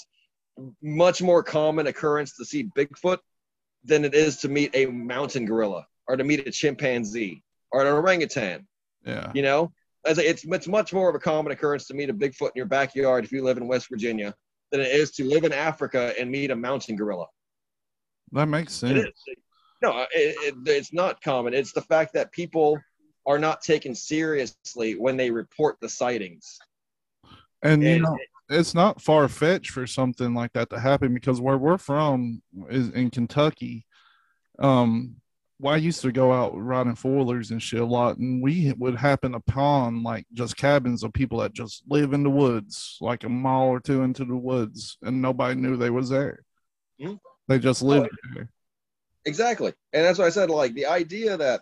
[0.81, 3.19] Much more common occurrence to see Bigfoot
[3.83, 7.87] than it is to meet a mountain gorilla or to meet a chimpanzee or an
[7.87, 8.67] orangutan.
[9.05, 9.31] Yeah.
[9.33, 9.71] You know,
[10.05, 12.65] as it's it's much more of a common occurrence to meet a Bigfoot in your
[12.65, 14.33] backyard if you live in West Virginia
[14.71, 17.27] than it is to live in Africa and meet a mountain gorilla.
[18.31, 19.07] That makes sense.
[19.81, 21.53] No, it, it, it's not common.
[21.53, 22.79] It's the fact that people
[23.27, 26.57] are not taken seriously when they report the sightings.
[27.61, 28.17] And, and you know,
[28.49, 32.89] it's not far fetched for something like that to happen because where we're from is
[32.89, 33.85] in Kentucky.
[34.59, 35.17] Um,
[35.59, 38.95] well, I used to go out riding foilers and shit a lot, and we would
[38.95, 43.29] happen upon like just cabins of people that just live in the woods, like a
[43.29, 46.43] mile or two into the woods, and nobody knew they was there.
[47.01, 47.15] Mm-hmm.
[47.47, 48.49] They just lived oh, there.
[49.25, 51.61] Exactly, and that's why I said like the idea that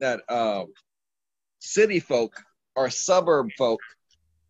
[0.00, 0.64] that uh,
[1.60, 2.34] city folk
[2.76, 3.80] or suburb folk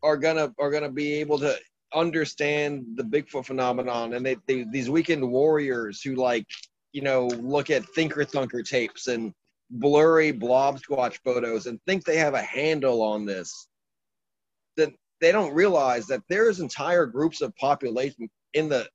[0.03, 1.57] are gonna are gonna be able to
[1.95, 6.47] understand the Bigfoot phenomenon, and they, they these weekend warriors who like
[6.93, 9.33] you know look at Thinker Thunker tapes and
[9.71, 13.69] blurry blob squatch photos and think they have a handle on this.
[14.77, 18.89] Then they don't realize that there's entire groups of population in the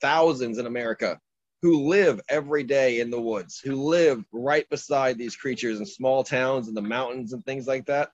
[0.00, 1.18] thousands in America
[1.60, 6.24] who live every day in the woods, who live right beside these creatures in small
[6.24, 8.10] towns in the mountains and things like that.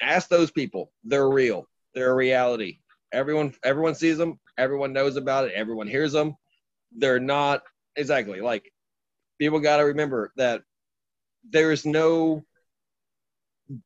[0.00, 0.92] Ask those people.
[1.02, 1.66] They're real.
[1.94, 2.78] They're a reality.
[3.12, 6.36] Everyone everyone sees them, everyone knows about it, everyone hears them.
[6.92, 7.62] They're not
[7.96, 8.72] exactly like
[9.38, 10.62] people got to remember that
[11.48, 12.44] there's no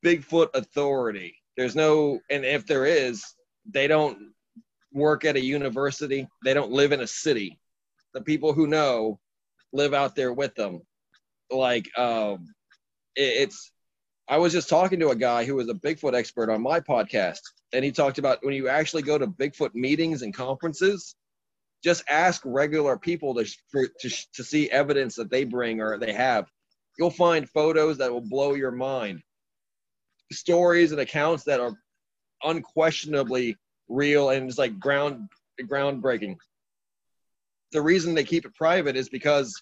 [0.05, 1.37] Bigfoot authority.
[1.57, 3.25] There's no and if there is,
[3.67, 4.33] they don't
[4.93, 6.29] work at a university.
[6.45, 7.61] They don't live in a city
[8.13, 9.19] the people who know
[9.73, 10.83] live out there with them.
[11.51, 12.47] Like, um,
[13.17, 13.73] it, it's,
[14.29, 17.41] I was just talking to a guy who was a Bigfoot expert on my podcast,
[17.73, 21.15] and he talked about when you actually go to Bigfoot meetings and conferences,
[21.83, 26.47] just ask regular people to, to, to see evidence that they bring or they have.
[26.99, 29.23] You'll find photos that will blow your mind,
[30.33, 31.73] stories and accounts that are
[32.43, 33.57] unquestionably
[33.89, 35.29] real and it's like ground
[35.63, 36.37] groundbreaking.
[37.73, 39.61] The reason they keep it private is because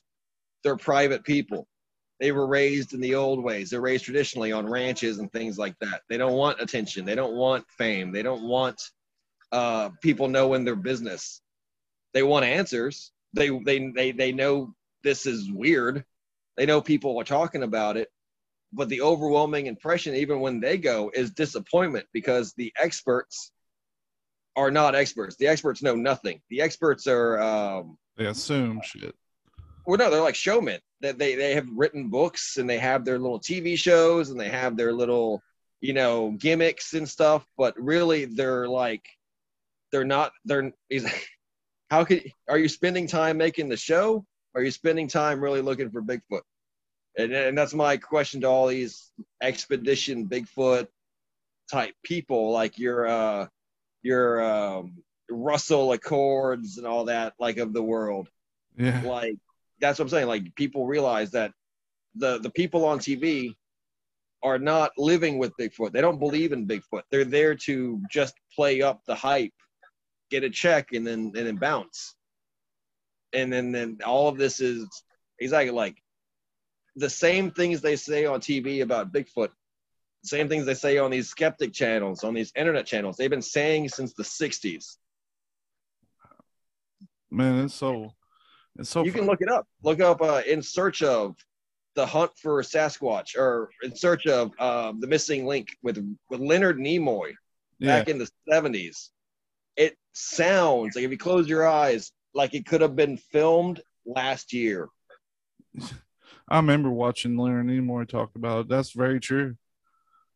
[0.63, 1.67] they're private people.
[2.21, 3.71] They were raised in the old ways.
[3.71, 6.03] They're raised traditionally on ranches and things like that.
[6.09, 7.05] They don't want attention.
[7.05, 8.13] They don't want fame.
[8.13, 8.81] They don't want
[9.53, 11.41] uh, people knowing their business.
[12.15, 13.13] They want answers.
[13.35, 16.05] They they they they know this is weird.
[16.57, 18.09] They know people are talking about it,
[18.73, 23.53] but the overwhelming impression, even when they go, is disappointment because the experts
[24.57, 25.37] are not experts.
[25.37, 26.41] The experts know nothing.
[26.51, 29.15] The experts are um, they assume shit.
[29.87, 30.81] Well, no, they're like showmen.
[31.01, 34.49] That they they have written books and they have their little TV shows and they
[34.49, 35.43] have their little
[35.81, 37.47] you know gimmicks and stuff.
[37.57, 39.07] But really, they're like
[39.93, 40.33] they're not.
[40.45, 40.73] They're
[41.91, 44.25] how could are you spending time making the show?
[44.55, 46.43] Are you spending time really looking for Bigfoot?
[47.17, 49.11] And, and that's my question to all these
[49.43, 50.89] expedition Bigfoot
[51.71, 53.47] type people, like your uh,
[54.03, 58.29] your um, Russell Acords and all that, like of the world.
[58.77, 59.03] Yeah.
[59.05, 59.37] Like
[59.81, 60.29] that's what I'm saying.
[60.29, 61.53] Like people realize that
[62.15, 63.55] the the people on TV
[64.43, 65.93] are not living with Bigfoot.
[65.93, 67.03] They don't believe in Bigfoot.
[67.11, 69.53] They're there to just play up the hype,
[70.31, 72.15] get a check, and then and then bounce.
[73.33, 74.87] And then then all of this is
[75.39, 75.97] exactly like
[76.97, 79.51] the same things they say on TV about Bigfoot,
[80.25, 83.17] same things they say on these skeptic channels, on these internet channels.
[83.17, 84.97] They've been saying since the 60s.
[87.31, 88.15] Man, it's so
[88.79, 89.67] it's so You can look it up.
[89.83, 91.37] Look up uh, in search of
[91.95, 95.99] the hunt for Sasquatch or in search of uh, the missing link with
[96.31, 97.35] with Leonard Nimoy
[97.79, 97.99] yeah.
[97.99, 99.11] back in the 70s.
[99.79, 104.53] It sounds like if you close your eyes, like it could have been filmed last
[104.53, 104.89] year.
[106.51, 108.69] I remember watching Larry Nimoy talk about it.
[108.69, 109.57] That's very true.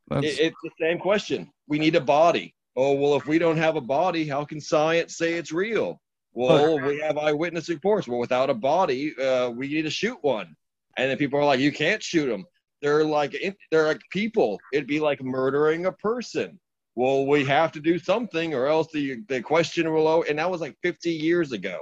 [0.08, 1.50] That's, It, it's the same question.
[1.66, 2.54] We need a body.
[2.76, 6.00] Oh well, if we don't have a body, how can science say it's real?
[6.34, 8.08] Well, we have eyewitness reports.
[8.08, 10.56] Well, without a body, uh, we need to shoot one.
[10.96, 12.46] And then people are like, "You can't shoot them.
[12.80, 13.36] They're like
[13.70, 14.58] they're like people.
[14.72, 16.58] It'd be like murdering a person."
[16.94, 20.24] Well, we have to do something, or else the the question will.
[20.28, 21.78] And that was like 50 years ago.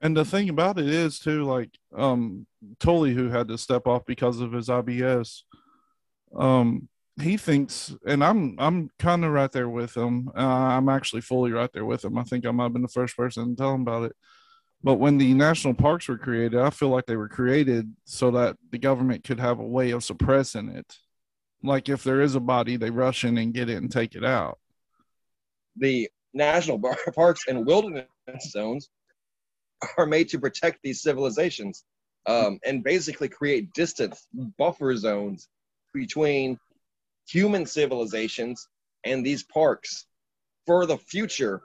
[0.00, 2.46] and the thing about it is too, like um
[2.78, 5.42] Tully, who had to step off because of his IBS.
[6.36, 6.88] Um,
[7.20, 10.30] he thinks, and I'm I'm kind of right there with him.
[10.36, 12.18] Uh, I'm actually fully right there with him.
[12.18, 14.16] I think I might have been the first person to tell him about it.
[14.82, 18.56] But when the national parks were created, I feel like they were created so that
[18.70, 20.98] the government could have a way of suppressing it.
[21.64, 24.24] Like if there is a body, they rush in and get it and take it
[24.24, 24.58] out.
[25.76, 26.80] the national
[27.14, 28.06] parks and wilderness
[28.50, 28.90] zones
[29.98, 31.84] are made to protect these civilizations
[32.26, 34.26] um, and basically create distance
[34.58, 35.48] buffer zones
[35.92, 36.58] between
[37.28, 38.68] human civilizations
[39.04, 40.06] and these parks
[40.66, 41.62] for the future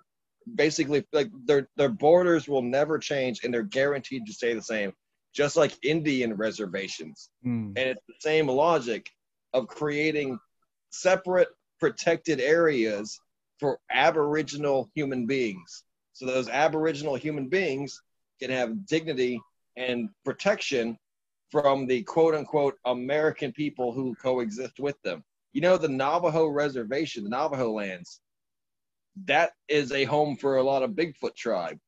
[0.56, 4.92] basically like their their borders will never change and they're guaranteed to stay the same
[5.34, 7.72] just like indian reservations Hmm.
[7.78, 9.10] and it's the same logic
[9.54, 10.40] of creating
[10.92, 13.20] separate protected areas
[13.60, 15.84] for aboriginal human beings.
[16.14, 18.02] So those aboriginal human beings
[18.42, 19.42] can have dignity
[19.78, 20.98] and protection
[21.52, 25.24] from the quote unquote american people who coexist with them.
[25.54, 28.22] You know the navajo reservation the navajo lands
[29.26, 31.80] that is a home for a lot of bigfoot tribe.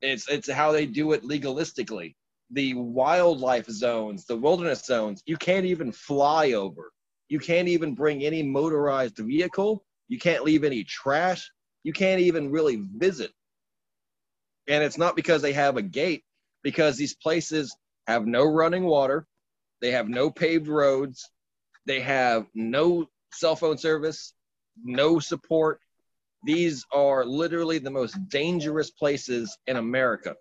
[0.00, 2.14] It's it's how they do it legalistically
[2.50, 6.90] the wildlife zones the wilderness zones you can't even fly over.
[7.28, 9.84] You can't even bring any motorized vehicle.
[10.08, 11.50] You can't leave any trash.
[11.84, 13.32] You can't even really visit.
[14.66, 16.24] And it's not because they have a gate
[16.62, 17.76] because these places
[18.06, 19.26] have no running water.
[19.82, 21.30] They have no paved roads.
[21.86, 24.32] They have no cell phone service
[24.84, 25.80] no support.
[26.44, 30.36] These are literally the most dangerous places in america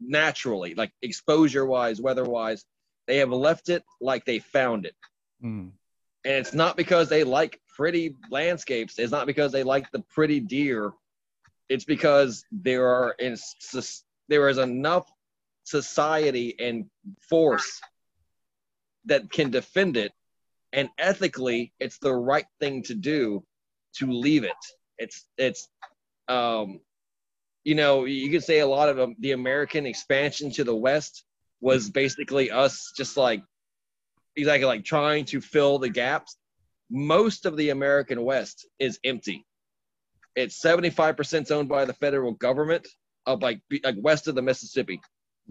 [0.00, 2.64] naturally like exposure wise weather wise
[3.06, 4.94] they have left it like they found it.
[5.40, 5.68] Hmm.
[6.24, 10.40] and it's not because they like pretty landscapes it's not because they like the pretty
[10.40, 10.92] deer.
[11.68, 13.36] It's because there are in,
[14.28, 15.06] there is enough
[15.64, 16.86] society and
[17.20, 17.80] force
[19.04, 20.12] that can defend it
[20.72, 23.44] and ethically it's the right thing to do
[23.94, 24.52] to leave it.
[24.98, 25.68] It's it's
[26.28, 26.80] um
[27.68, 31.24] you know you can say a lot of um, the american expansion to the west
[31.60, 33.42] was basically us just like
[34.36, 36.36] exactly like trying to fill the gaps.
[36.90, 39.44] Most of the american west is empty.
[40.34, 42.86] It's 75% owned by the federal government
[43.26, 45.00] of like like west of the mississippi.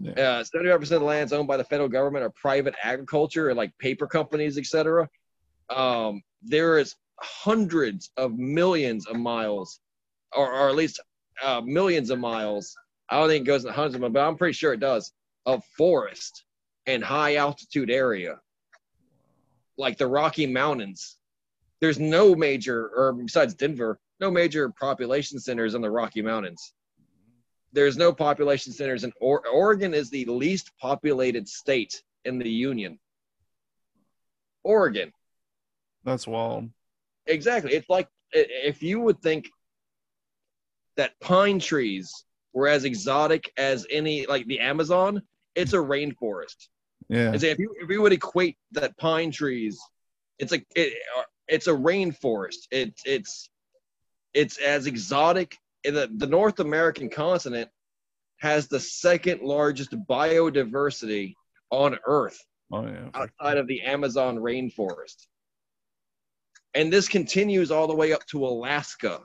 [0.00, 0.12] Yeah.
[0.12, 3.76] uh, 75% of the lands owned by the federal government are private agriculture and like
[3.78, 5.08] paper companies etc
[5.70, 9.80] um, there is hundreds of millions of miles,
[10.32, 11.00] or, or at least
[11.44, 12.74] uh, millions of miles.
[13.10, 15.12] I don't think it goes in hundreds of miles, but I'm pretty sure it does
[15.46, 16.44] of forest
[16.86, 18.40] and high altitude area,
[19.76, 21.16] like the Rocky Mountains.
[21.80, 26.74] There's no major, or besides Denver, no major population centers in the Rocky Mountains.
[27.72, 32.98] There's no population centers in or- Oregon is the least populated state in the union.
[34.64, 35.12] Oregon.
[36.04, 36.68] That's wild.
[37.26, 37.74] Exactly.
[37.74, 39.50] It's like if you would think
[40.98, 42.12] that pine trees
[42.52, 45.22] were as exotic as any like the Amazon,
[45.54, 46.68] it's a rainforest.
[47.08, 47.32] Yeah.
[47.32, 49.80] As if you if you would equate that pine trees,
[50.38, 52.66] it's a it, uh, it's a rainforest.
[52.70, 53.48] It's it's
[54.34, 55.56] it's as exotic.
[55.84, 57.70] The, the North American continent
[58.40, 61.34] has the second largest biodiversity
[61.70, 62.38] on Earth
[62.70, 63.08] Oh yeah.
[63.14, 65.26] outside of the Amazon rainforest.
[66.74, 69.20] And this continues all the way up to Alaska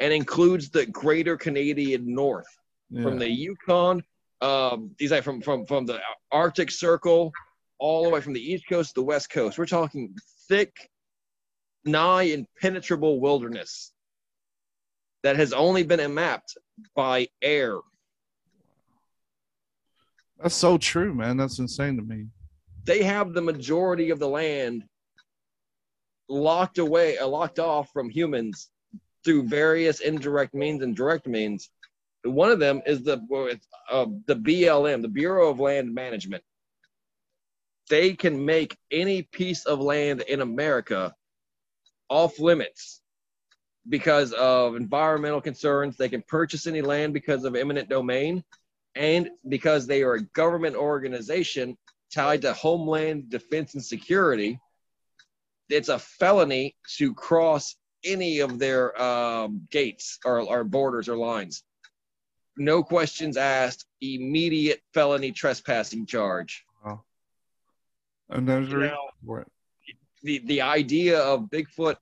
[0.00, 2.46] and includes the greater Canadian North
[2.90, 3.02] yeah.
[3.02, 4.02] from the Yukon,
[4.40, 7.32] um, these are from, from, from the Arctic Circle,
[7.78, 9.58] all the way from the East Coast to the West Coast.
[9.58, 10.14] We're talking
[10.48, 10.90] thick,
[11.84, 13.92] nigh impenetrable wilderness
[15.22, 16.56] that has only been mapped
[16.94, 17.78] by air.
[20.40, 21.36] That's so true, man.
[21.36, 22.26] That's insane to me.
[22.84, 24.84] They have the majority of the land
[26.28, 28.70] locked away, uh, locked off from humans
[29.28, 31.68] through various indirect means and direct means.
[32.24, 33.18] One of them is the
[33.90, 36.42] uh, the BLM, the Bureau of Land Management.
[37.90, 41.14] They can make any piece of land in America
[42.08, 43.02] off limits
[43.86, 45.98] because of environmental concerns.
[45.98, 48.42] They can purchase any land because of eminent domain,
[48.94, 51.76] and because they are a government organization
[52.14, 54.58] tied to Homeland Defense and Security.
[55.68, 61.62] It's a felony to cross any of their um, gates or, or borders or lines.
[62.56, 63.86] No questions asked.
[64.00, 66.64] Immediate felony trespassing charge.
[66.84, 67.02] Wow.
[68.30, 68.94] And there's a
[69.24, 69.48] for it.
[70.22, 71.96] the the idea of Bigfoot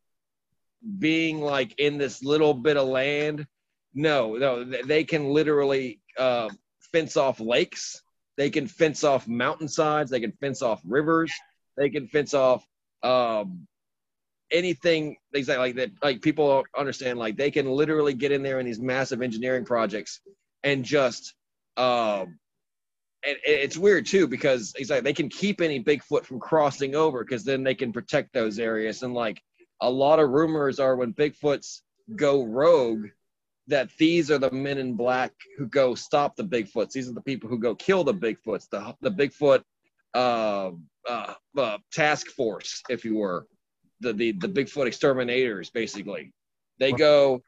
[0.98, 3.46] being like in this little bit of land.
[3.94, 6.50] No, no, they can literally uh,
[6.92, 8.02] fence off lakes.
[8.36, 10.10] They can fence off mountainsides.
[10.10, 11.32] They can fence off rivers.
[11.76, 12.66] They can fence off
[13.02, 13.66] um,
[14.50, 15.90] anything exactly like that.
[16.02, 20.20] Like people understand, like they can literally get in there in these massive engineering projects
[20.62, 21.34] and just
[21.76, 22.38] um,
[23.26, 27.44] and it's weird too because exactly they can keep any Bigfoot from crossing over because
[27.44, 29.02] then they can protect those areas.
[29.02, 29.42] And like
[29.80, 31.80] a lot of rumors are when Bigfoots
[32.14, 33.06] go rogue,
[33.68, 36.92] that these are the men in black who go stop the Bigfoots.
[36.92, 39.62] These are the people who go kill the Bigfoots, the the Bigfoot
[40.14, 40.70] uh,
[41.08, 43.46] uh, uh, task force, if you were,
[44.00, 46.32] the the the Bigfoot exterminators, basically.
[46.78, 47.42] They go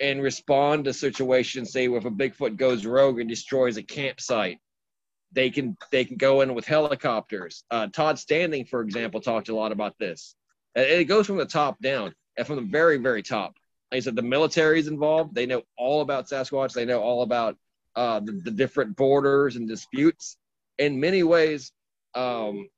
[0.00, 1.72] and respond to situations.
[1.72, 4.58] Say if a Bigfoot goes rogue and destroys a campsite,
[5.32, 7.64] they can they can go in with helicopters.
[7.70, 10.34] Uh, Todd Standing, for example, talked a lot about this.
[10.74, 13.56] And it goes from the top down, and from the very very top.
[13.90, 15.34] Like I said, the military is involved.
[15.34, 16.72] They know all about Sasquatch.
[16.72, 17.56] They know all about
[17.94, 20.36] uh, the, the different borders and disputes.
[20.78, 21.70] In many ways,
[22.14, 22.68] um,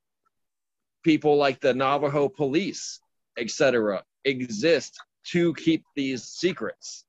[1.03, 3.01] people like the Navajo police,
[3.37, 7.05] etc., exist to keep these secrets.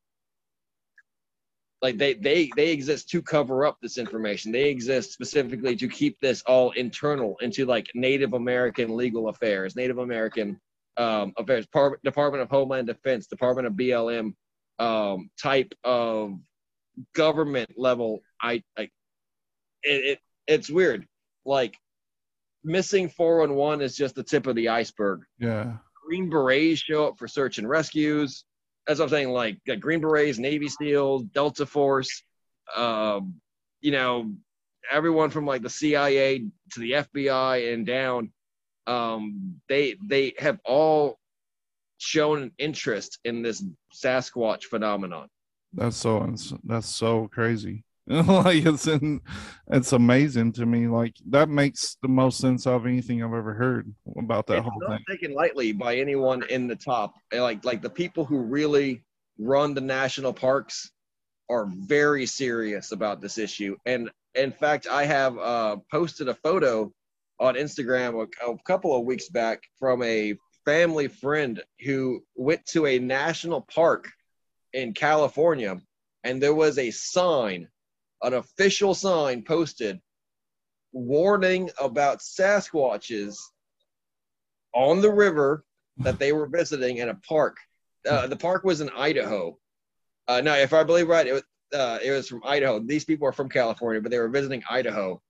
[1.82, 4.52] Like they they they exist to cover up this information.
[4.52, 10.00] They exist specifically to keep this all internal into like Native American legal affairs, Native
[10.00, 10.60] American
[10.98, 14.34] um, affairs, Par- Department of Homeland Defense, Department of BLM
[14.80, 16.34] um, type of
[17.14, 18.22] government level.
[18.42, 18.92] I like
[19.84, 20.20] it, it.
[20.48, 21.06] It's weird.
[21.46, 21.78] Like
[22.64, 25.22] missing 411 is just the tip of the iceberg.
[25.40, 25.78] Yeah.
[26.08, 28.46] Green Berets show up for search and rescues.
[28.88, 29.30] What I'm saying.
[29.30, 32.24] Like Green Berets, Navy SEALs, Delta Force,
[32.76, 33.36] um,
[33.82, 34.34] you know,
[34.90, 38.32] everyone from like the CIA to the FBI and down.
[38.86, 41.20] Um, they they have all
[41.98, 43.62] shown an interest in this
[43.94, 45.28] Sasquatch phenomenon.
[45.74, 46.34] That's so
[46.64, 47.84] that's so crazy.
[48.10, 49.22] like it's in,
[49.68, 50.88] it's amazing to me.
[50.88, 54.80] Like that makes the most sense of anything I've ever heard about that it's whole
[54.80, 55.06] not thing.
[55.10, 57.16] taken lightly by anyone in the top.
[57.34, 59.04] Like like the people who really
[59.38, 60.92] run the national parks
[61.50, 63.76] are very serious about this issue.
[63.86, 66.92] And in fact, I have uh, posted a photo
[67.40, 70.36] on Instagram a, a couple of weeks back from a
[70.66, 74.10] family friend who went to a national park
[74.74, 75.80] in California,
[76.24, 77.68] and there was a sign,
[78.22, 80.00] an official sign posted
[80.92, 83.38] warning about Sasquatches
[84.74, 85.64] on the river
[85.98, 87.58] that they were visiting in a park.
[88.08, 89.58] Uh, the park was in Idaho.
[90.28, 91.44] Uh, no, if I believe right, it was
[91.74, 92.80] uh, it was from Idaho.
[92.80, 95.22] These people are from California, but they were visiting Idaho.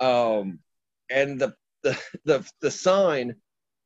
[0.00, 0.58] Um,
[1.10, 3.36] and the the the, the sign,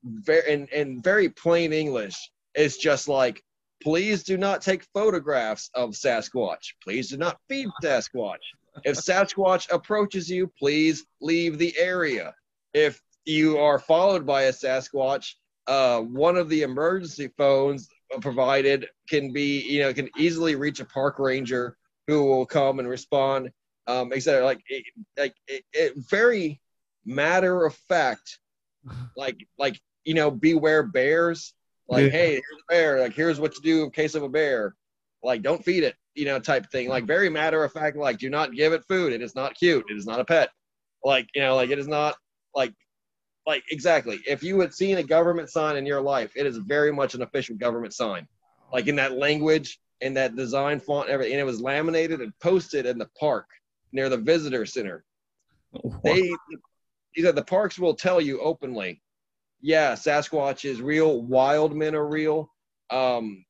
[0.02, 2.16] very in, in very plain English,
[2.54, 3.42] is just like,
[3.82, 6.74] please do not take photographs of Sasquatch.
[6.82, 8.38] Please do not feed Sasquatch.
[8.84, 12.34] If Sasquatch approaches you, please leave the area.
[12.72, 15.34] If you are followed by a Sasquatch,
[15.66, 17.88] uh, one of the emergency phones
[18.20, 21.76] provided can be, you know, can easily reach a park ranger
[22.06, 23.50] who will come and respond,
[23.86, 24.44] um, etc.
[24.44, 24.84] Like, it,
[25.16, 26.60] like it, it, very
[27.04, 28.38] matter of fact,
[29.16, 31.54] like, like you know, beware bears.
[31.92, 32.10] Like, yeah.
[32.10, 33.00] hey, here's a bear.
[33.00, 34.74] Like, here's what to do in case of a bear.
[35.22, 36.88] Like, don't feed it, you know, type thing.
[36.88, 37.96] Like, very matter of fact.
[37.96, 39.12] Like, do not give it food.
[39.12, 39.84] It is not cute.
[39.88, 40.50] It is not a pet.
[41.04, 42.16] Like, you know, like it is not
[42.54, 42.72] like
[43.46, 46.92] like exactly if you had seen a government sign in your life it is very
[46.92, 48.26] much an official government sign
[48.72, 52.32] like in that language in that design font and everything and it was laminated and
[52.40, 53.46] posted in the park
[53.92, 55.04] near the visitor center
[55.74, 56.32] oh, they
[57.14, 59.02] he said the parks will tell you openly
[59.62, 62.50] yeah sasquatch is real wild men are real
[62.90, 63.44] um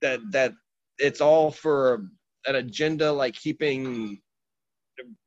[0.00, 0.52] that that
[0.98, 2.06] it's all for
[2.46, 4.20] an agenda like keeping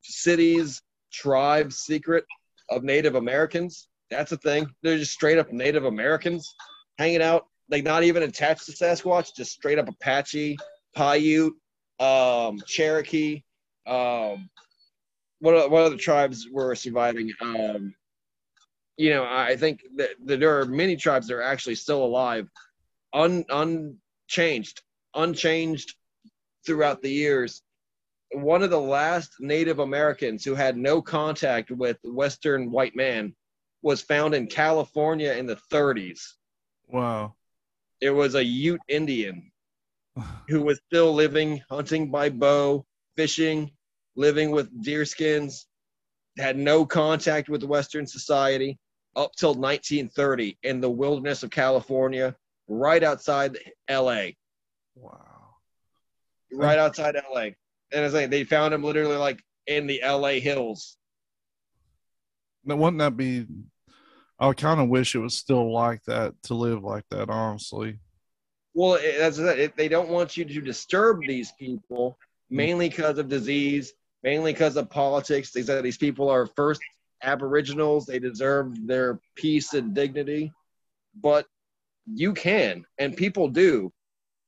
[0.04, 0.82] cities
[1.12, 2.26] tribes secret
[2.70, 3.88] of Native Americans.
[4.12, 4.68] That's a thing.
[4.84, 6.54] They're just straight up Native Americans
[6.98, 10.58] hanging out, like not even attached to Sasquatch, just straight up Apache,
[10.96, 11.54] Paiute,
[12.00, 13.42] um, Cherokee.
[13.88, 14.50] Um,
[15.40, 17.32] what what other tribes were surviving?
[17.42, 17.94] Um,
[18.98, 22.50] you know, I think that, that there are many tribes that are actually still alive,
[23.14, 24.82] un, unchanged,
[25.14, 25.96] unchanged
[26.66, 27.62] throughout the years
[28.32, 33.36] one of the last Native Americans who had no contact with Western white man
[33.82, 36.34] was found in California in the 30s.
[36.88, 37.36] Wow.
[38.02, 39.52] It was a Ute Indian
[40.50, 42.86] who was still living, hunting by bow,
[43.16, 43.72] fishing,
[44.16, 45.66] living with deerskins,
[46.38, 48.78] had no contact with Western society
[49.16, 52.36] up till 1930 in the wilderness of California,
[52.68, 53.58] right outside
[53.90, 54.28] LA.
[54.96, 55.56] Wow.
[56.52, 57.50] Right outside LA
[57.92, 60.98] and it's like they found him literally like in the LA hills.
[62.64, 63.46] Now, wouldn't that be?
[64.40, 67.30] I kind of wish it was still like that to live like that.
[67.30, 68.00] Honestly.
[68.74, 69.78] Well, that's it.
[69.78, 72.18] They don't want you to disturb these people
[72.50, 73.94] mainly because of disease,
[74.24, 75.52] mainly because of politics.
[75.52, 76.82] They said these people are first
[77.24, 78.06] Aboriginals.
[78.06, 80.52] They deserve their peace and dignity.
[81.20, 81.48] But
[82.06, 83.92] you can, and people do,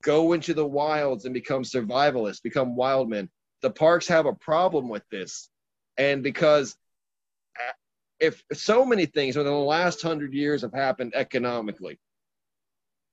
[0.03, 3.29] go into the wilds and become survivalists, become wildmen
[3.61, 5.49] the parks have a problem with this.
[5.97, 6.75] And because
[7.57, 7.71] uh,
[8.19, 11.99] if so many things within the last hundred years have happened economically,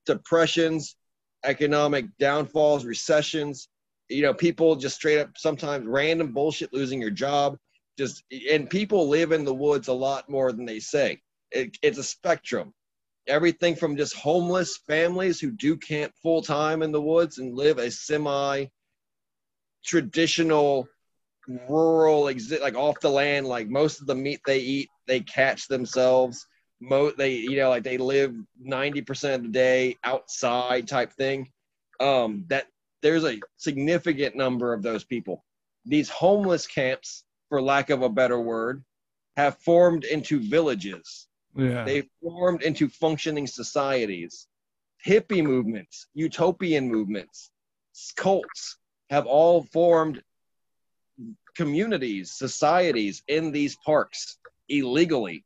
[0.06, 0.96] depressions,
[1.44, 3.68] economic downfalls, recessions,
[4.08, 7.56] you know, people just straight up sometimes random bullshit losing your job.
[7.96, 11.20] Just and people live in the woods a lot more than they say.
[11.50, 12.74] It, it's a spectrum.
[13.26, 17.78] Everything from just homeless families who do camp full time in the woods and live
[17.78, 18.66] a semi
[19.84, 20.88] traditional
[21.68, 25.68] rural exist like off the land like most of the meat they eat they catch
[25.68, 26.46] themselves
[26.80, 28.34] Mo- they you know like they live
[28.66, 31.50] 90% of the day outside type thing
[32.00, 32.66] um that
[33.02, 35.44] there's a significant number of those people
[35.84, 37.24] these homeless camps
[37.54, 38.82] for lack of a better word
[39.36, 44.48] have formed into villages yeah they formed into functioning societies
[45.06, 47.50] hippie movements utopian movements
[48.16, 48.78] cults
[49.10, 50.20] have all formed
[51.54, 54.38] communities, societies in these parks
[54.68, 55.44] illegally.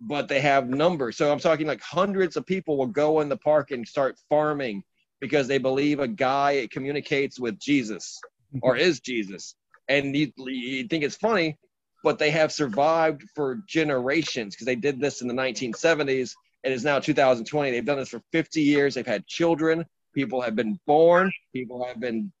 [0.00, 1.16] But they have numbers.
[1.16, 4.82] So I'm talking like hundreds of people will go in the park and start farming
[5.20, 8.20] because they believe a guy communicates with Jesus
[8.60, 9.54] or is Jesus.
[9.88, 11.58] And you, you think it's funny,
[12.02, 16.82] but they have survived for generations because they did this in the 1970s and it's
[16.82, 17.70] now 2020.
[17.70, 18.94] They've done this for 50 years.
[18.94, 19.84] They've had children.
[20.14, 21.30] People have been born.
[21.52, 22.32] People have been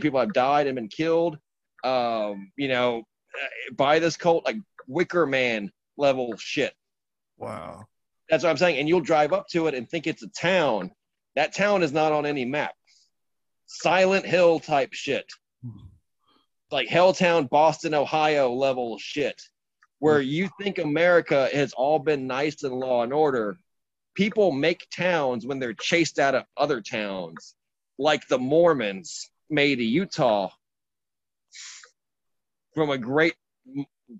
[0.00, 1.38] people have died and been killed.
[1.84, 3.04] Um, you know,
[3.76, 4.56] by this cult, like
[4.88, 6.74] Wicker Man level shit.
[7.38, 7.84] Wow.
[8.28, 8.78] That's what I'm saying.
[8.78, 10.90] And you'll drive up to it and think it's a town.
[11.36, 12.74] That town is not on any map.
[13.66, 15.26] Silent Hill type shit.
[16.70, 19.40] Like Helltown, Boston, Ohio level shit.
[19.98, 23.58] Where you think America has all been nice and law and order,
[24.14, 27.54] people make towns when they're chased out of other towns,
[27.98, 30.48] like the Mormons made Utah
[32.74, 33.34] from a great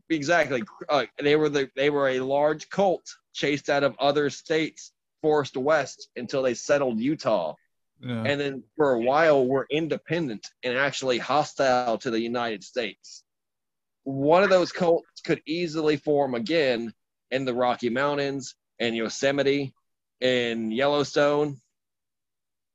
[0.08, 4.92] exactly uh, they were the they were a large cult chased out of other states
[5.22, 7.54] forced west until they settled Utah.
[8.00, 8.22] Yeah.
[8.24, 13.22] And then for a while we're independent and actually hostile to the United States.
[14.04, 16.92] One of those cults could easily form again
[17.30, 19.74] in the Rocky Mountains and Yosemite
[20.20, 21.60] and Yellowstone.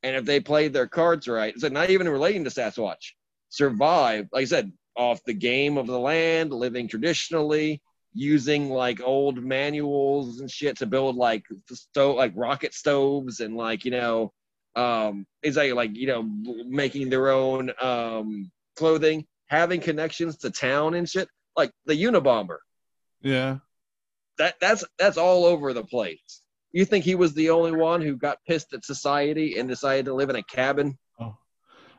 [0.04, 3.14] And if they played their cards right, so not even relating to Sasquatch,
[3.50, 7.82] survive, like I said, off the game of the land, living traditionally,
[8.14, 13.84] using like old manuals and shit to build like stove, like rocket stoves and like
[13.84, 14.32] you know,
[14.76, 16.24] um, is like like you know
[16.68, 22.58] making their own um clothing, having connections to town and shit, like the Unabomber.
[23.22, 23.58] yeah.
[24.38, 26.42] That that's that's all over the place.
[26.74, 30.14] You think he was the only one who got pissed at society and decided to
[30.14, 30.98] live in a cabin?
[31.22, 31.38] Oh,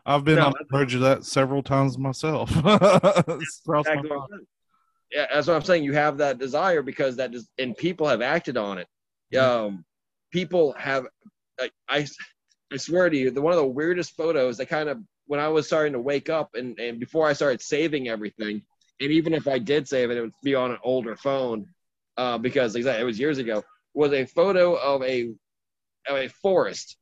[0.04, 2.54] I've been No, on the verge of that several times myself.
[2.64, 2.74] My
[3.80, 4.26] Exactly saying.
[5.10, 5.84] Yeah, that's what I'm saying.
[5.84, 8.88] You have that desire because that is, and people have acted on it.
[9.38, 9.84] Um,
[10.30, 11.06] people have.
[11.58, 12.06] I, I,
[12.72, 14.56] I swear to you, the one of the weirdest photos.
[14.56, 17.60] that kind of when I was starting to wake up and and before I started
[17.62, 18.62] saving everything,
[19.00, 21.68] and even if I did save it, it would be on an older phone,
[22.16, 23.62] uh, because exactly it was years ago.
[23.94, 25.28] Was a photo of a
[26.08, 26.96] of a forest,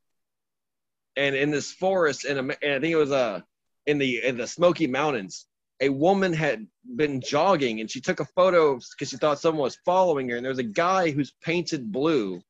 [1.17, 3.41] and in this forest, in a, and I think it was uh,
[3.87, 5.47] in the in the Smoky Mountains
[5.81, 9.79] a woman had been jogging and she took a photo because she thought someone was
[9.85, 12.41] following her and there was a guy who's painted blue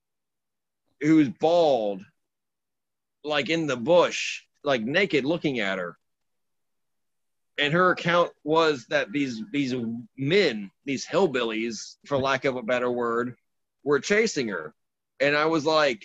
[1.01, 2.05] who's bald
[3.25, 5.97] like in the bush like naked looking at her.
[7.57, 9.75] And her account was that these these
[10.17, 13.37] men these hillbillies for lack of a better word
[13.85, 14.75] were chasing her.
[15.21, 16.05] And i was like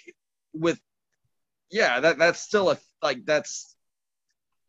[0.54, 0.80] with
[1.72, 3.76] yeah that that's still a like that's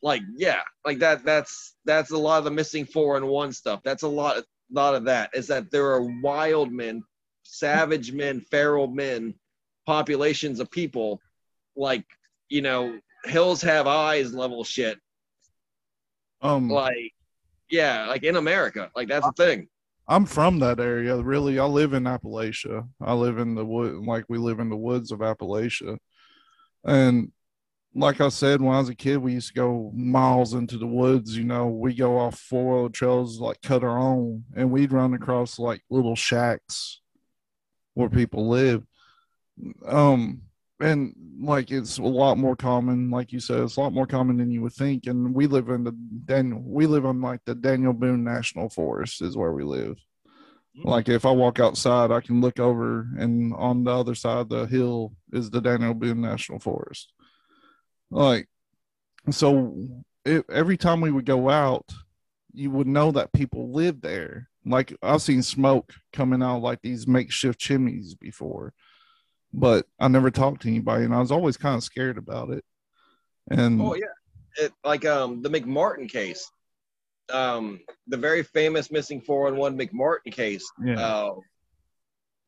[0.02, 3.80] like yeah like that that's that's a lot of the missing four and one stuff.
[3.84, 4.42] That's a lot
[4.72, 7.02] lot of that is that there are wild men
[7.42, 9.34] savage men feral men
[9.84, 11.20] populations of people
[11.76, 12.06] like
[12.50, 14.98] you know hills have eyes level shit
[16.42, 17.12] Um, like
[17.70, 19.68] yeah like in america like that's the thing
[20.10, 21.16] I'm from that area.
[21.22, 22.84] Really, I live in Appalachia.
[23.00, 25.98] I live in the wood, like we live in the woods of Appalachia.
[26.84, 27.30] And
[27.94, 30.86] like I said, when I was a kid, we used to go miles into the
[30.86, 31.36] woods.
[31.36, 35.14] You know, we go off four wheel trails, like cut our own, and we'd run
[35.14, 37.00] across like little shacks
[37.94, 38.82] where people live.
[39.86, 40.42] Um,
[40.80, 44.38] and like it's a lot more common, like you said, it's a lot more common
[44.38, 45.06] than you would think.
[45.06, 49.22] And we live in the Daniel, we live on like the Daniel Boone National Forest
[49.22, 49.96] is where we live.
[50.78, 50.88] Mm-hmm.
[50.88, 54.48] Like if I walk outside, I can look over, and on the other side of
[54.48, 57.12] the hill is the Daniel Boone National Forest.
[58.10, 58.48] Like,
[59.30, 59.74] so
[60.24, 61.86] it, every time we would go out,
[62.52, 64.48] you would know that people live there.
[64.64, 68.72] Like I've seen smoke coming out like these makeshift chimneys before,
[69.52, 72.64] but I never talked to anybody, and I was always kind of scared about it.
[73.50, 74.06] And oh yeah
[74.56, 76.50] it, like um the mcmartin case
[77.32, 81.34] um the very famous missing 411 mcmartin case yeah, uh,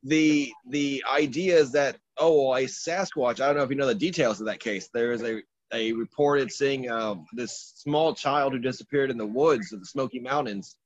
[0.03, 3.41] the the idea is that oh well, a Sasquatch.
[3.41, 4.89] I don't know if you know the details of that case.
[4.93, 5.43] There is a
[5.73, 10.19] a reported seeing um, this small child who disappeared in the woods of the Smoky
[10.19, 10.77] Mountains,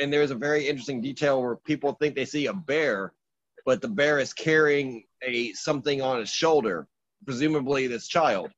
[0.00, 3.12] and there's a very interesting detail where people think they see a bear,
[3.66, 6.86] but the bear is carrying a something on his shoulder,
[7.24, 8.50] presumably this child.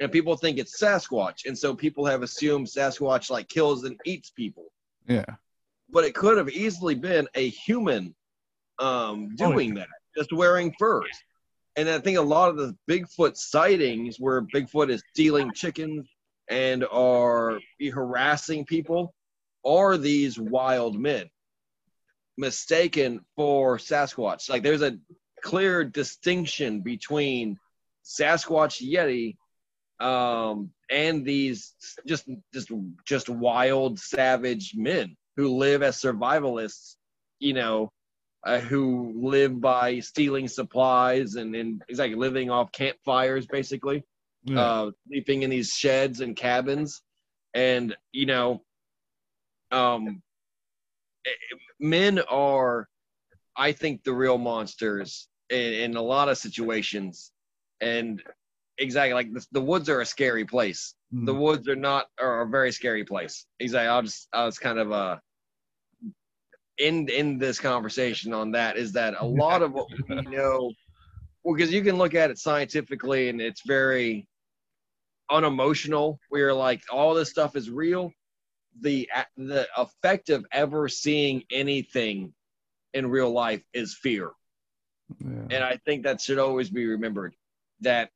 [0.00, 4.30] And people think it's Sasquatch, and so people have assumed Sasquatch like kills and eats
[4.30, 4.70] people
[5.10, 5.24] yeah,
[5.90, 8.14] but it could have easily been a human
[8.78, 11.10] um, Oh, doing that, just wearing furs.
[11.76, 16.08] And I think a lot of the Bigfoot sightings where Bigfoot is stealing chickens
[16.48, 17.60] and are
[17.92, 19.14] harassing people
[19.64, 21.28] are these wild men
[22.36, 24.48] mistaken for Sasquatch.
[24.48, 24.96] Like there's a
[25.42, 27.58] clear distinction between
[28.04, 29.36] Sasquatch Yeti
[30.00, 31.74] um, and these
[32.06, 32.70] just just
[33.06, 36.96] just wild savage men who live as survivalists,
[37.38, 37.92] you know,
[38.44, 44.02] uh, who live by stealing supplies and and like living off campfires, basically,
[44.44, 44.60] yeah.
[44.60, 47.02] uh, sleeping in these sheds and cabins,
[47.52, 48.62] and you know,
[49.70, 50.22] um,
[51.26, 52.88] eh, men are,
[53.54, 57.32] I think, the real monsters in, in a lot of situations,
[57.80, 58.22] and
[58.78, 61.26] exactly like the, the woods are a scary place Mm.
[61.26, 63.46] the woods are not are a very scary place.
[63.58, 63.88] Exactly.
[63.88, 65.18] I'll just I was kind of uh
[66.78, 70.72] end in this conversation on that is that a lot of what we know
[71.42, 74.26] well because you can look at it scientifically and it's very
[75.30, 78.12] unemotional We're like all this stuff is real
[78.80, 82.32] the the effect of ever seeing anything
[82.94, 84.30] in real life is fear
[85.50, 87.34] And I think that should always be remembered
[87.80, 88.10] that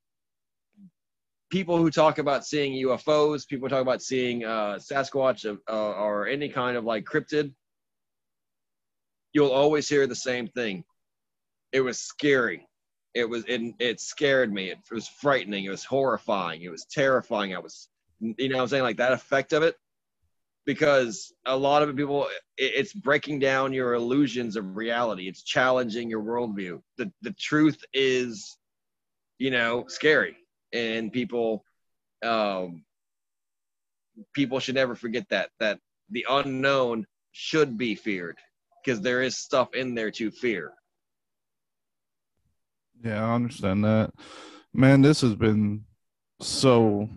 [1.50, 6.48] people who talk about seeing UFOs, people talk about seeing uh, Sasquatch uh, or any
[6.48, 7.52] kind of like cryptid,
[9.32, 10.84] you'll always hear the same thing.
[11.72, 12.66] It was scary.
[13.14, 14.70] It was it, it scared me.
[14.70, 15.64] It was frightening.
[15.64, 16.62] It was horrifying.
[16.62, 17.54] It was terrifying.
[17.54, 17.88] I was
[18.20, 19.76] you know I'm saying like that effect of it
[20.66, 22.26] because a lot of people
[22.56, 25.28] it's breaking down your illusions of reality.
[25.28, 26.80] It's challenging your worldview.
[26.96, 28.56] The the truth is
[29.38, 30.36] you know scary.
[30.72, 31.64] And people
[32.24, 32.84] um
[34.32, 35.78] people should never forget that that
[36.10, 38.38] the unknown should be feared
[38.84, 40.72] because there is stuff in there to fear.
[43.02, 44.12] Yeah i understand that.
[44.72, 45.84] Man this has been
[46.40, 47.08] so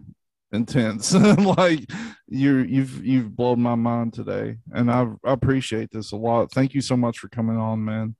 [0.58, 1.14] intense.
[1.58, 1.90] like
[2.28, 6.52] you you've you've blown my mind today, and I, I appreciate this a lot.
[6.52, 8.16] Thank you so much for coming on, man.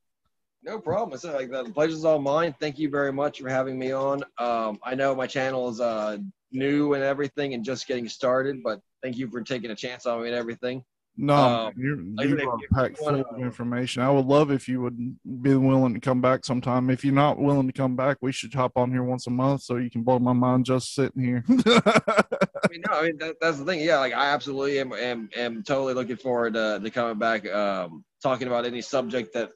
[0.64, 1.14] No problem.
[1.14, 2.56] It's like the pleasure's all mine.
[2.60, 4.24] Thank you very much for having me on.
[4.38, 6.18] Um, I know my channel is uh,
[6.52, 10.22] new and everything, and just getting started, but thank you for taking a chance on
[10.22, 10.84] me and everything.
[11.20, 14.04] No, um, you're, you are packed full of information.
[14.04, 16.92] I would love if you would be willing to come back sometime.
[16.92, 19.64] If you're not willing to come back, we should hop on here once a month
[19.64, 21.44] so you can blow my mind just sitting here.
[21.50, 23.80] I mean, no, I mean that, that's the thing.
[23.80, 28.06] Yeah, like I absolutely am, am, am totally looking forward to, to coming back, um,
[28.22, 29.50] talking about any subject that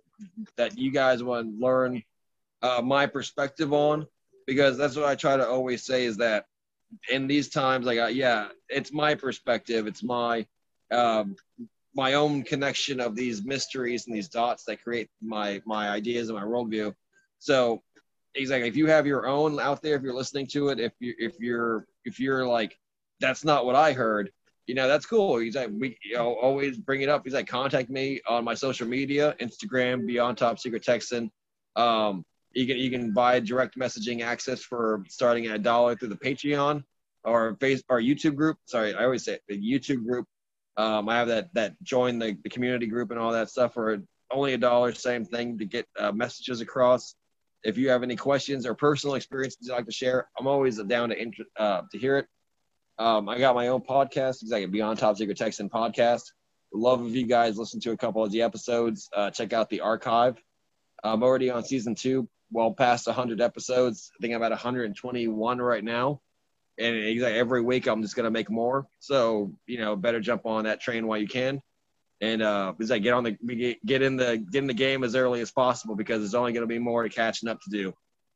[0.57, 2.01] that you guys want to learn
[2.63, 4.07] uh, my perspective on,
[4.47, 6.45] because that's what I try to always say is that
[7.11, 10.45] in these times, like, uh, yeah, it's my perspective, it's my
[10.91, 11.35] um,
[11.93, 16.37] my own connection of these mysteries and these dots that create my my ideas and
[16.37, 16.93] my worldview.
[17.39, 17.81] So
[18.35, 21.13] exactly, if you have your own out there, if you're listening to it, if you
[21.17, 22.77] if you're if you're like,
[23.19, 24.31] that's not what I heard,
[24.67, 25.37] you know, that's cool.
[25.37, 27.23] He's like, we you know, always bring it up.
[27.23, 31.31] He's like, contact me on my social media, Instagram, Beyond Top Secret Texan.
[31.75, 32.23] Um,
[32.53, 36.15] you can you can buy direct messaging access for starting at a dollar through the
[36.15, 36.83] Patreon
[37.23, 38.57] or face or YouTube group.
[38.65, 40.25] Sorry, I always say it, the YouTube group
[40.77, 44.01] um, I have that that join the, the community group and all that stuff for
[44.31, 44.93] only a dollar.
[44.93, 47.15] Same thing to get uh, messages across.
[47.63, 51.09] If you have any questions or personal experiences you'd like to share, I'm always down
[51.09, 52.27] to uh, to hear it.
[52.97, 56.23] Um, I got my own podcast, exactly Beyond Top Secret Texan podcast.
[56.73, 59.09] Love if you guys listen to a couple of the episodes.
[59.15, 60.41] Uh, check out the archive.
[61.03, 64.11] I'm already on season two, well past 100 episodes.
[64.17, 66.21] I think I'm at 121 right now
[66.81, 68.87] and exactly every week I'm just gonna make more.
[68.99, 71.61] So you know, better jump on that train while you can,
[72.21, 75.15] and uh, is like get on the get in the get in the game as
[75.15, 77.93] early as possible because there's only gonna be more catching up to do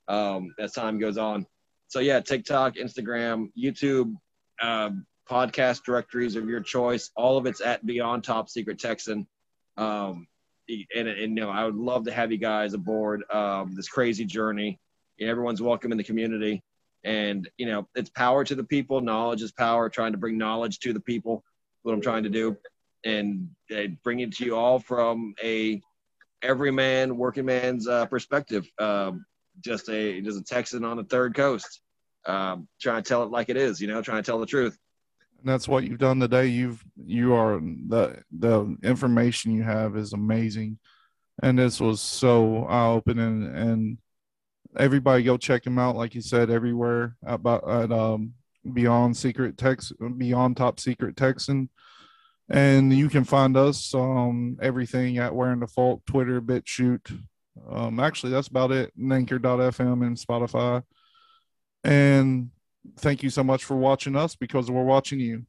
[0.08, 1.46] um, as time goes on.
[1.88, 4.16] So yeah, TikTok, Instagram, YouTube,
[4.62, 7.12] um, podcast directories of your choice.
[7.16, 9.28] All of it's at Beyond Top Secret Texan.
[9.78, 10.28] Um,
[10.68, 14.26] and, and, you know, I would love to have you guys aboard um, this crazy
[14.26, 14.80] journey.
[15.20, 16.64] Everyone's welcome in the community
[17.06, 19.00] and you know it's power to the people.
[19.00, 21.44] Knowledge is power trying to bring knowledge to the people
[21.86, 22.58] what i'm trying to do.
[23.06, 25.80] And uh, bring it to you all from a
[26.42, 28.68] everyman working man's uh, perspective.
[28.80, 29.26] Um,
[29.62, 31.82] just a just a texan on the third coast.
[32.26, 34.76] Um, trying to tell it like it is you know trying to tell the truth.
[35.40, 36.48] And that's what you've done today.
[36.48, 40.80] You've you are the the information you have is amazing.
[41.44, 43.98] And this was so eye-opening and
[44.78, 48.34] everybody go check him out like you said everywhere about at um
[48.74, 51.70] beyond secret text beyond top secret texan.
[52.48, 57.20] And you can find us um everything at wearing the fault twitter BitChute.
[57.70, 58.92] Um actually that's about it.
[59.00, 60.84] Anchor.fm and spotify.
[61.84, 62.50] And
[62.98, 65.46] thank you so much for watching us because we're watching you